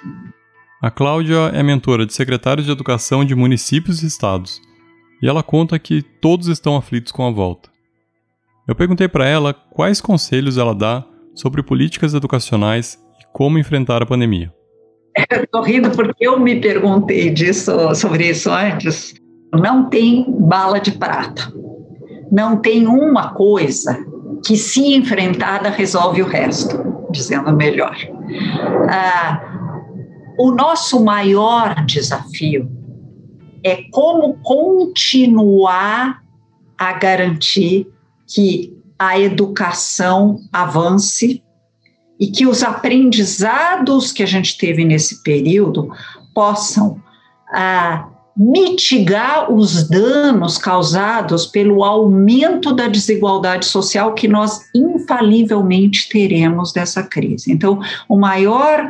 A 0.81 0.89
Cláudia 0.89 1.51
é 1.53 1.61
mentora 1.61 2.05
de 2.05 2.13
secretários 2.13 2.65
de 2.65 2.71
educação 2.71 3.23
de 3.23 3.35
municípios 3.35 4.01
e 4.01 4.07
estados, 4.07 4.59
e 5.21 5.27
ela 5.27 5.43
conta 5.43 5.77
que 5.77 6.01
todos 6.01 6.47
estão 6.47 6.75
aflitos 6.75 7.11
com 7.11 7.27
a 7.27 7.31
volta. 7.31 7.69
Eu 8.67 8.73
perguntei 8.73 9.07
para 9.07 9.27
ela 9.27 9.53
quais 9.53 10.01
conselhos 10.01 10.57
ela 10.57 10.73
dá 10.73 11.05
sobre 11.35 11.61
políticas 11.61 12.13
educacionais 12.13 12.97
e 13.19 13.25
como 13.31 13.59
enfrentar 13.59 14.01
a 14.01 14.05
pandemia. 14.05 14.51
Estou 15.31 15.61
rindo 15.61 15.91
porque 15.91 16.25
eu 16.25 16.39
me 16.39 16.59
perguntei 16.59 17.29
disso, 17.29 17.93
sobre 17.93 18.29
isso 18.29 18.49
antes. 18.49 19.13
Não 19.53 19.89
tem 19.89 20.25
bala 20.27 20.79
de 20.79 20.93
prata 20.93 21.51
não 22.31 22.57
tem 22.57 22.87
uma 22.87 23.33
coisa 23.33 24.05
que, 24.45 24.55
se 24.55 24.95
enfrentada, 24.95 25.69
resolve 25.69 26.21
o 26.21 26.27
resto, 26.27 27.05
dizendo 27.11 27.51
melhor. 27.51 27.95
Ah, 28.89 29.41
o 30.39 30.51
nosso 30.51 31.03
maior 31.03 31.85
desafio 31.85 32.71
é 33.63 33.83
como 33.91 34.35
continuar 34.41 36.23
a 36.77 36.93
garantir 36.93 37.87
que 38.25 38.75
a 38.97 39.19
educação 39.19 40.39
avance 40.53 41.43
e 42.19 42.27
que 42.27 42.47
os 42.47 42.63
aprendizados 42.63 44.11
que 44.11 44.23
a 44.23 44.27
gente 44.27 44.57
teve 44.57 44.85
nesse 44.85 45.21
período 45.21 45.89
possam 46.33 47.01
ah, 47.53 48.07
mitigar 48.35 49.51
os 49.51 49.87
danos 49.87 50.57
causados 50.57 51.45
pelo 51.45 51.83
aumento 51.83 52.73
da 52.73 52.87
desigualdade 52.87 53.65
social 53.65 54.13
que 54.13 54.27
nós 54.27 54.61
infalivelmente 54.73 56.09
teremos 56.09 56.71
dessa 56.71 57.03
crise. 57.03 57.51
Então, 57.51 57.79
o 58.07 58.17
maior 58.17 58.89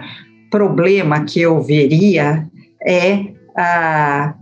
problema 0.49 1.23
que 1.23 1.41
eu 1.41 1.61
veria 1.61 2.47
é 2.85 3.25
a 3.57 4.33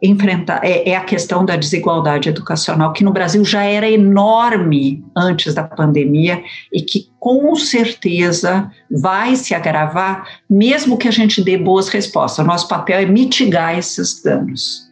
enfrentar 0.00 0.60
é, 0.64 0.88
é, 0.90 0.96
a 0.96 1.02
questão 1.02 1.44
da 1.44 1.56
desigualdade 1.56 2.28
educacional, 2.28 2.92
que 2.92 3.04
no 3.04 3.12
Brasil 3.12 3.44
já 3.44 3.62
era 3.62 3.90
enorme 3.90 5.04
antes 5.16 5.54
da 5.54 5.64
pandemia 5.64 6.42
e 6.72 6.82
que 6.82 7.08
com 7.18 7.54
certeza 7.56 8.70
vai 8.90 9.34
se 9.34 9.54
agravar, 9.54 10.40
mesmo 10.48 10.96
que 10.96 11.08
a 11.08 11.10
gente 11.10 11.42
dê 11.42 11.58
boas 11.58 11.88
respostas. 11.88 12.46
Nosso 12.46 12.68
papel 12.68 13.00
é 13.00 13.06
mitigar 13.06 13.76
esses 13.76 14.22
danos. 14.22 14.88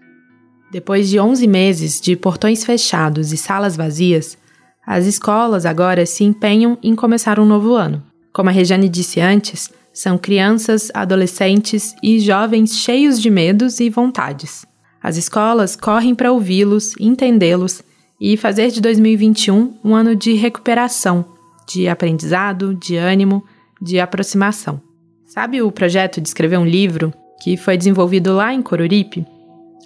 Depois 0.73 1.09
de 1.09 1.21
11 1.21 1.47
meses 1.47 2.01
de 2.01 2.17
portões 2.17 2.65
fechados 2.65 3.33
e 3.33 3.37
salas 3.37 3.77
vazias, 3.77 4.37
as 4.85 5.07
escolas 5.07 5.65
agora 5.65 6.05
se 6.05 6.25
empenham 6.25 6.77
em 6.83 6.95
começar 6.95 7.39
um 7.39 7.47
novo 7.47 7.75
ano. 7.75 8.03
Como 8.33 8.51
a 8.51 8.53
Regiane 8.53 8.89
disse 8.89 9.21
antes, 9.21 9.71
São 9.93 10.19
crianças, 10.19 10.91
adolescentes 10.93 11.95
e 12.03 12.19
jovens 12.19 12.77
cheios 12.77 13.21
de 13.21 13.31
medos 13.31 13.81
e 13.81 13.89
vontades. 13.89 14.67
As 15.07 15.17
escolas 15.17 15.77
correm 15.77 16.17
para 16.17 16.33
ouvi-los, 16.33 16.93
entendê-los 16.99 17.81
e 18.21 18.37
fazer 18.37 18.73
de 18.73 18.81
2021 18.81 19.79
um 19.85 19.95
ano 19.95 20.17
de 20.17 20.33
recuperação, 20.33 21.25
de 21.65 21.87
aprendizado, 21.87 22.75
de 22.75 22.97
ânimo, 22.97 23.45
de 23.81 24.01
aproximação. 24.01 24.83
Sabe 25.25 25.63
o 25.63 25.71
projeto 25.71 26.21
de 26.21 26.27
escrever 26.27 26.59
um 26.59 26.67
livro 26.67 27.15
que 27.41 27.57
foi 27.57 27.77
desenvolvido 27.77 28.35
lá 28.35 28.53
em 28.53 28.61
Coruripe? 28.61 29.25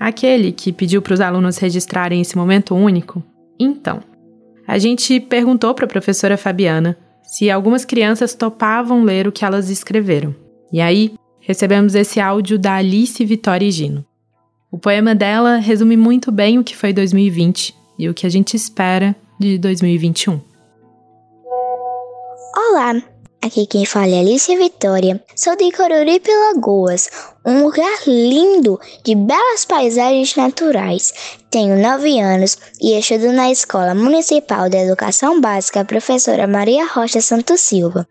Aquele 0.01 0.53
que 0.53 0.73
pediu 0.73 1.03
para 1.03 1.13
os 1.13 1.21
alunos 1.21 1.59
registrarem 1.59 2.23
esse 2.23 2.35
momento 2.35 2.75
único? 2.75 3.23
Então, 3.59 4.01
a 4.67 4.79
gente 4.79 5.21
perguntou 5.21 5.75
para 5.75 5.85
a 5.85 5.89
professora 5.89 6.39
Fabiana 6.39 6.97
se 7.25 7.51
algumas 7.51 7.85
crianças 7.85 8.35
topavam 8.35 9.05
ler 9.05 9.29
o 9.29 9.33
que 9.33 9.45
elas 9.45 9.69
escreveram. 9.69 10.35
E 10.73 10.81
aí, 10.81 11.13
recebemos 11.41 11.95
esse 11.95 12.19
áudio 12.19 12.59
da 12.59 12.77
Alice 12.77 13.23
Vitória 13.23 13.71
Gino. 13.71 14.03
O 14.73 14.79
poema 14.79 15.17
dela 15.17 15.57
resume 15.57 15.97
muito 15.97 16.31
bem 16.31 16.57
o 16.57 16.63
que 16.63 16.77
foi 16.77 16.93
2020 16.93 17.75
e 17.99 18.09
o 18.09 18.15
que 18.15 18.25
a 18.25 18.31
gente 18.31 18.57
espera 18.57 19.17
de 19.39 19.59
2021. 19.59 20.41
Olá, 22.57 23.03
aqui 23.43 23.67
quem 23.67 23.85
fala 23.85 24.15
é 24.15 24.21
Alice 24.21 24.55
Vitória. 24.55 25.21
Sou 25.35 25.57
de 25.57 25.73
Coruripe 25.73 26.31
Lagoas, 26.31 27.11
um 27.45 27.65
lugar 27.65 27.99
lindo 28.07 28.79
de 29.05 29.17
belas 29.17 29.65
paisagens 29.65 30.37
naturais. 30.37 31.13
Tenho 31.51 31.77
nove 31.83 32.21
anos 32.21 32.57
e 32.81 32.97
estudo 32.97 33.33
na 33.33 33.51
Escola 33.51 33.93
Municipal 33.93 34.69
de 34.69 34.77
Educação 34.77 35.41
Básica 35.41 35.85
Professora 35.85 36.47
Maria 36.47 36.87
Rocha 36.87 37.21
Santos 37.21 37.61
Silva. 37.61 38.07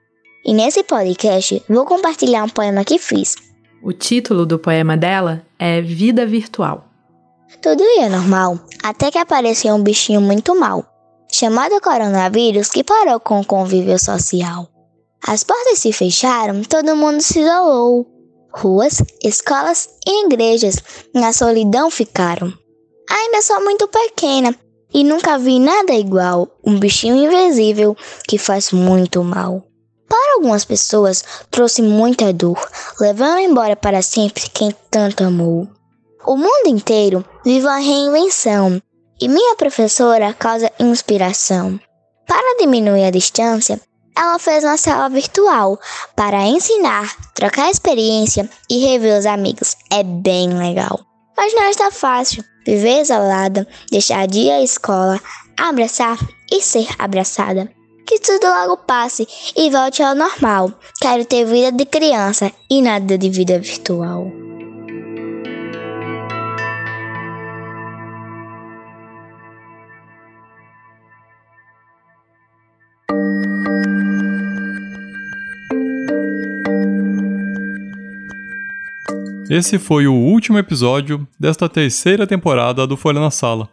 E 0.46 0.54
nesse 0.54 0.84
podcast 0.84 1.64
vou 1.70 1.86
compartilhar 1.86 2.44
um 2.44 2.50
poema 2.50 2.84
que 2.84 3.00
fiz. 3.00 3.49
O 3.82 3.94
título 3.94 4.46
do 4.46 4.60
poema 4.60 4.98
dela 4.98 5.46
é 5.58 5.82
Vida 5.82 6.26
Virtual. 6.26 6.86
Tudo 7.62 7.82
ia 7.82 8.10
normal, 8.10 8.60
até 8.84 9.10
que 9.10 9.18
apareceu 9.18 9.74
um 9.74 9.82
bichinho 9.82 10.20
muito 10.20 10.54
mal, 10.54 10.86
chamado 11.32 11.80
coronavírus, 11.82 12.70
que 12.70 12.84
parou 12.84 13.20
com 13.22 13.40
o 13.40 13.46
convívio 13.46 13.98
social. 13.98 14.68
As 15.26 15.44
portas 15.44 15.80
se 15.80 15.94
fecharam, 15.94 16.62
todo 16.64 16.96
mundo 16.96 17.22
se 17.22 17.40
isolou. 17.40 18.06
Ruas, 18.52 19.02
escolas 19.24 19.90
e 20.06 20.26
igrejas 20.26 20.76
na 21.14 21.32
solidão 21.32 21.90
ficaram. 21.90 22.52
Ainda 23.10 23.42
sou 23.42 23.64
muito 23.64 23.88
pequena 23.88 24.54
e 24.94 25.04
nunca 25.04 25.38
vi 25.38 25.58
nada 25.58 25.94
igual. 25.94 26.50
Um 26.66 26.78
bichinho 26.78 27.16
invisível 27.16 27.96
que 28.28 28.38
faz 28.38 28.72
muito 28.72 29.24
mal. 29.24 29.69
Para 30.10 30.36
algumas 30.36 30.66
pessoas, 30.66 31.24
trouxe 31.52 31.84
muita 31.84 32.34
dor, 32.34 32.60
levando 33.00 33.40
embora 33.40 33.76
para 33.76 34.02
sempre 34.02 34.50
quem 34.50 34.76
tanto 34.90 35.24
amou. 35.24 35.68
O 36.26 36.36
mundo 36.36 36.68
inteiro 36.68 37.24
vive 37.46 37.66
uma 37.66 37.78
reinvenção 37.78 38.82
e 39.22 39.28
minha 39.28 39.56
professora 39.56 40.34
causa 40.34 40.72
inspiração. 40.80 41.80
Para 42.28 42.58
diminuir 42.58 43.06
a 43.06 43.12
distância, 43.12 43.80
ela 44.18 44.40
fez 44.40 44.64
uma 44.64 44.78
sala 44.78 45.10
virtual 45.10 45.80
para 46.16 46.46
ensinar, 46.46 47.16
trocar 47.36 47.70
experiência 47.70 48.50
e 48.70 48.80
rever 48.80 49.18
os 49.18 49.26
amigos. 49.26 49.76
É 49.92 50.04
bem 50.04 50.50
legal. 50.58 51.00
Mas 51.38 51.54
não 51.54 51.70
está 51.70 51.90
fácil 51.90 52.44
viver 52.66 53.02
isolada, 53.02 53.68
deixar 53.90 54.28
de 54.28 54.40
ir 54.40 54.52
à 54.52 54.62
escola, 54.62 55.22
abraçar 55.58 56.18
e 56.52 56.62
ser 56.62 56.88
abraçada. 56.98 57.72
Que 58.10 58.20
tudo 58.20 58.48
logo 58.48 58.76
passe 58.76 59.28
e 59.56 59.70
volte 59.70 60.02
ao 60.02 60.16
normal. 60.16 60.74
Quero 61.00 61.24
ter 61.26 61.46
vida 61.46 61.72
de 61.72 61.86
criança 61.86 62.52
e 62.68 62.82
nada 62.82 63.20
de 63.20 63.30
vida 63.30 63.60
virtual. 63.60 64.32
Esse 79.48 79.78
foi 79.78 80.08
o 80.08 80.16
último 80.16 80.58
episódio 80.58 81.28
desta 81.40 81.70
terceira 81.70 82.26
temporada 82.26 82.88
do 82.88 82.98
Folha 82.98 83.20
na 83.20 83.30
Sala. 83.30 83.70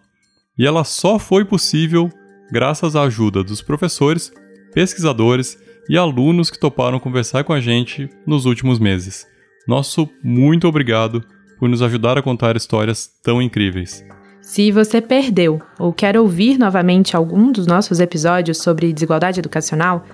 E 0.58 0.66
ela 0.66 0.84
só 0.84 1.18
foi 1.18 1.42
possível 1.42 2.12
graças 2.50 2.96
à 2.96 3.02
ajuda 3.02 3.42
dos 3.42 3.62
professores, 3.62 4.32
pesquisadores 4.72 5.58
e 5.88 5.96
alunos 5.96 6.50
que 6.50 6.58
toparam 6.58 6.98
conversar 6.98 7.44
com 7.44 7.52
a 7.52 7.60
gente 7.60 8.08
nos 8.26 8.44
últimos 8.44 8.78
meses. 8.78 9.26
Nosso 9.66 10.08
muito 10.22 10.66
obrigado 10.66 11.24
por 11.58 11.68
nos 11.68 11.82
ajudar 11.82 12.18
a 12.18 12.22
contar 12.22 12.56
histórias 12.56 13.10
tão 13.22 13.40
incríveis. 13.40 14.04
Se 14.40 14.70
você 14.70 15.00
perdeu 15.00 15.60
ou 15.78 15.92
quer 15.92 16.16
ouvir 16.16 16.58
novamente 16.58 17.16
algum 17.16 17.50
dos 17.50 17.66
nossos 17.66 17.98
episódios 17.98 18.58
sobre 18.58 18.92
desigualdade 18.92 19.40
educacional, 19.40 20.04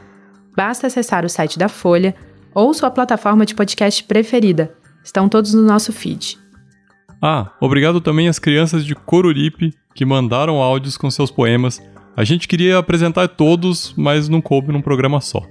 basta 0.56 0.86
acessar 0.86 1.24
o 1.24 1.28
site 1.28 1.58
da 1.58 1.68
Folha 1.68 2.14
ou 2.54 2.72
sua 2.72 2.90
plataforma 2.90 3.44
de 3.44 3.54
podcast 3.54 4.04
preferida 4.04 4.74
Estão 5.04 5.28
todos 5.28 5.52
no 5.52 5.62
nosso 5.62 5.92
feed. 5.92 6.38
Ah, 7.20 7.52
obrigado 7.60 8.00
também 8.00 8.28
às 8.28 8.38
crianças 8.38 8.84
de 8.84 8.94
Coruripe 8.94 9.74
que 9.94 10.04
mandaram 10.04 10.56
áudios 10.56 10.96
com 10.96 11.10
seus 11.10 11.30
poemas. 11.30 11.80
A 12.16 12.25
gente 12.25 12.46
queria 12.46 12.79
apresentar 12.79 13.29
todos, 13.29 13.94
mas 13.96 14.29
não 14.29 14.40
coube 14.40 14.72
num 14.72 14.83
programa 14.83 15.20
só. 15.20 15.42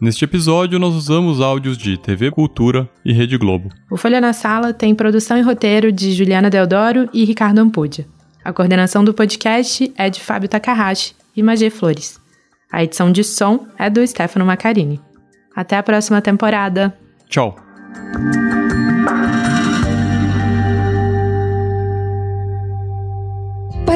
Neste 0.00 0.24
episódio, 0.24 0.78
nós 0.78 0.94
usamos 0.94 1.40
áudios 1.40 1.76
de 1.76 1.98
TV 1.98 2.30
Cultura 2.30 2.88
e 3.04 3.12
Rede 3.12 3.36
Globo. 3.36 3.68
O 3.90 3.96
Folha 3.96 4.20
na 4.20 4.32
Sala 4.32 4.72
tem 4.72 4.94
produção 4.94 5.36
e 5.36 5.42
roteiro 5.42 5.90
de 5.90 6.12
Juliana 6.12 6.48
Deodoro 6.48 7.08
e 7.12 7.24
Ricardo 7.24 7.58
Ampudia. 7.58 8.06
A 8.44 8.52
coordenação 8.52 9.04
do 9.04 9.12
podcast 9.12 9.92
é 9.96 10.08
de 10.08 10.20
Fábio 10.20 10.48
Takahashi 10.48 11.14
e 11.36 11.42
Magê 11.42 11.68
Flores. 11.68 12.20
A 12.72 12.82
edição 12.82 13.10
de 13.10 13.24
som 13.24 13.66
é 13.76 13.90
do 13.90 14.06
Stefano 14.06 14.46
Macarini. 14.46 15.00
Até 15.54 15.76
a 15.76 15.82
próxima 15.82 16.22
temporada. 16.22 16.96
Tchau. 17.28 17.56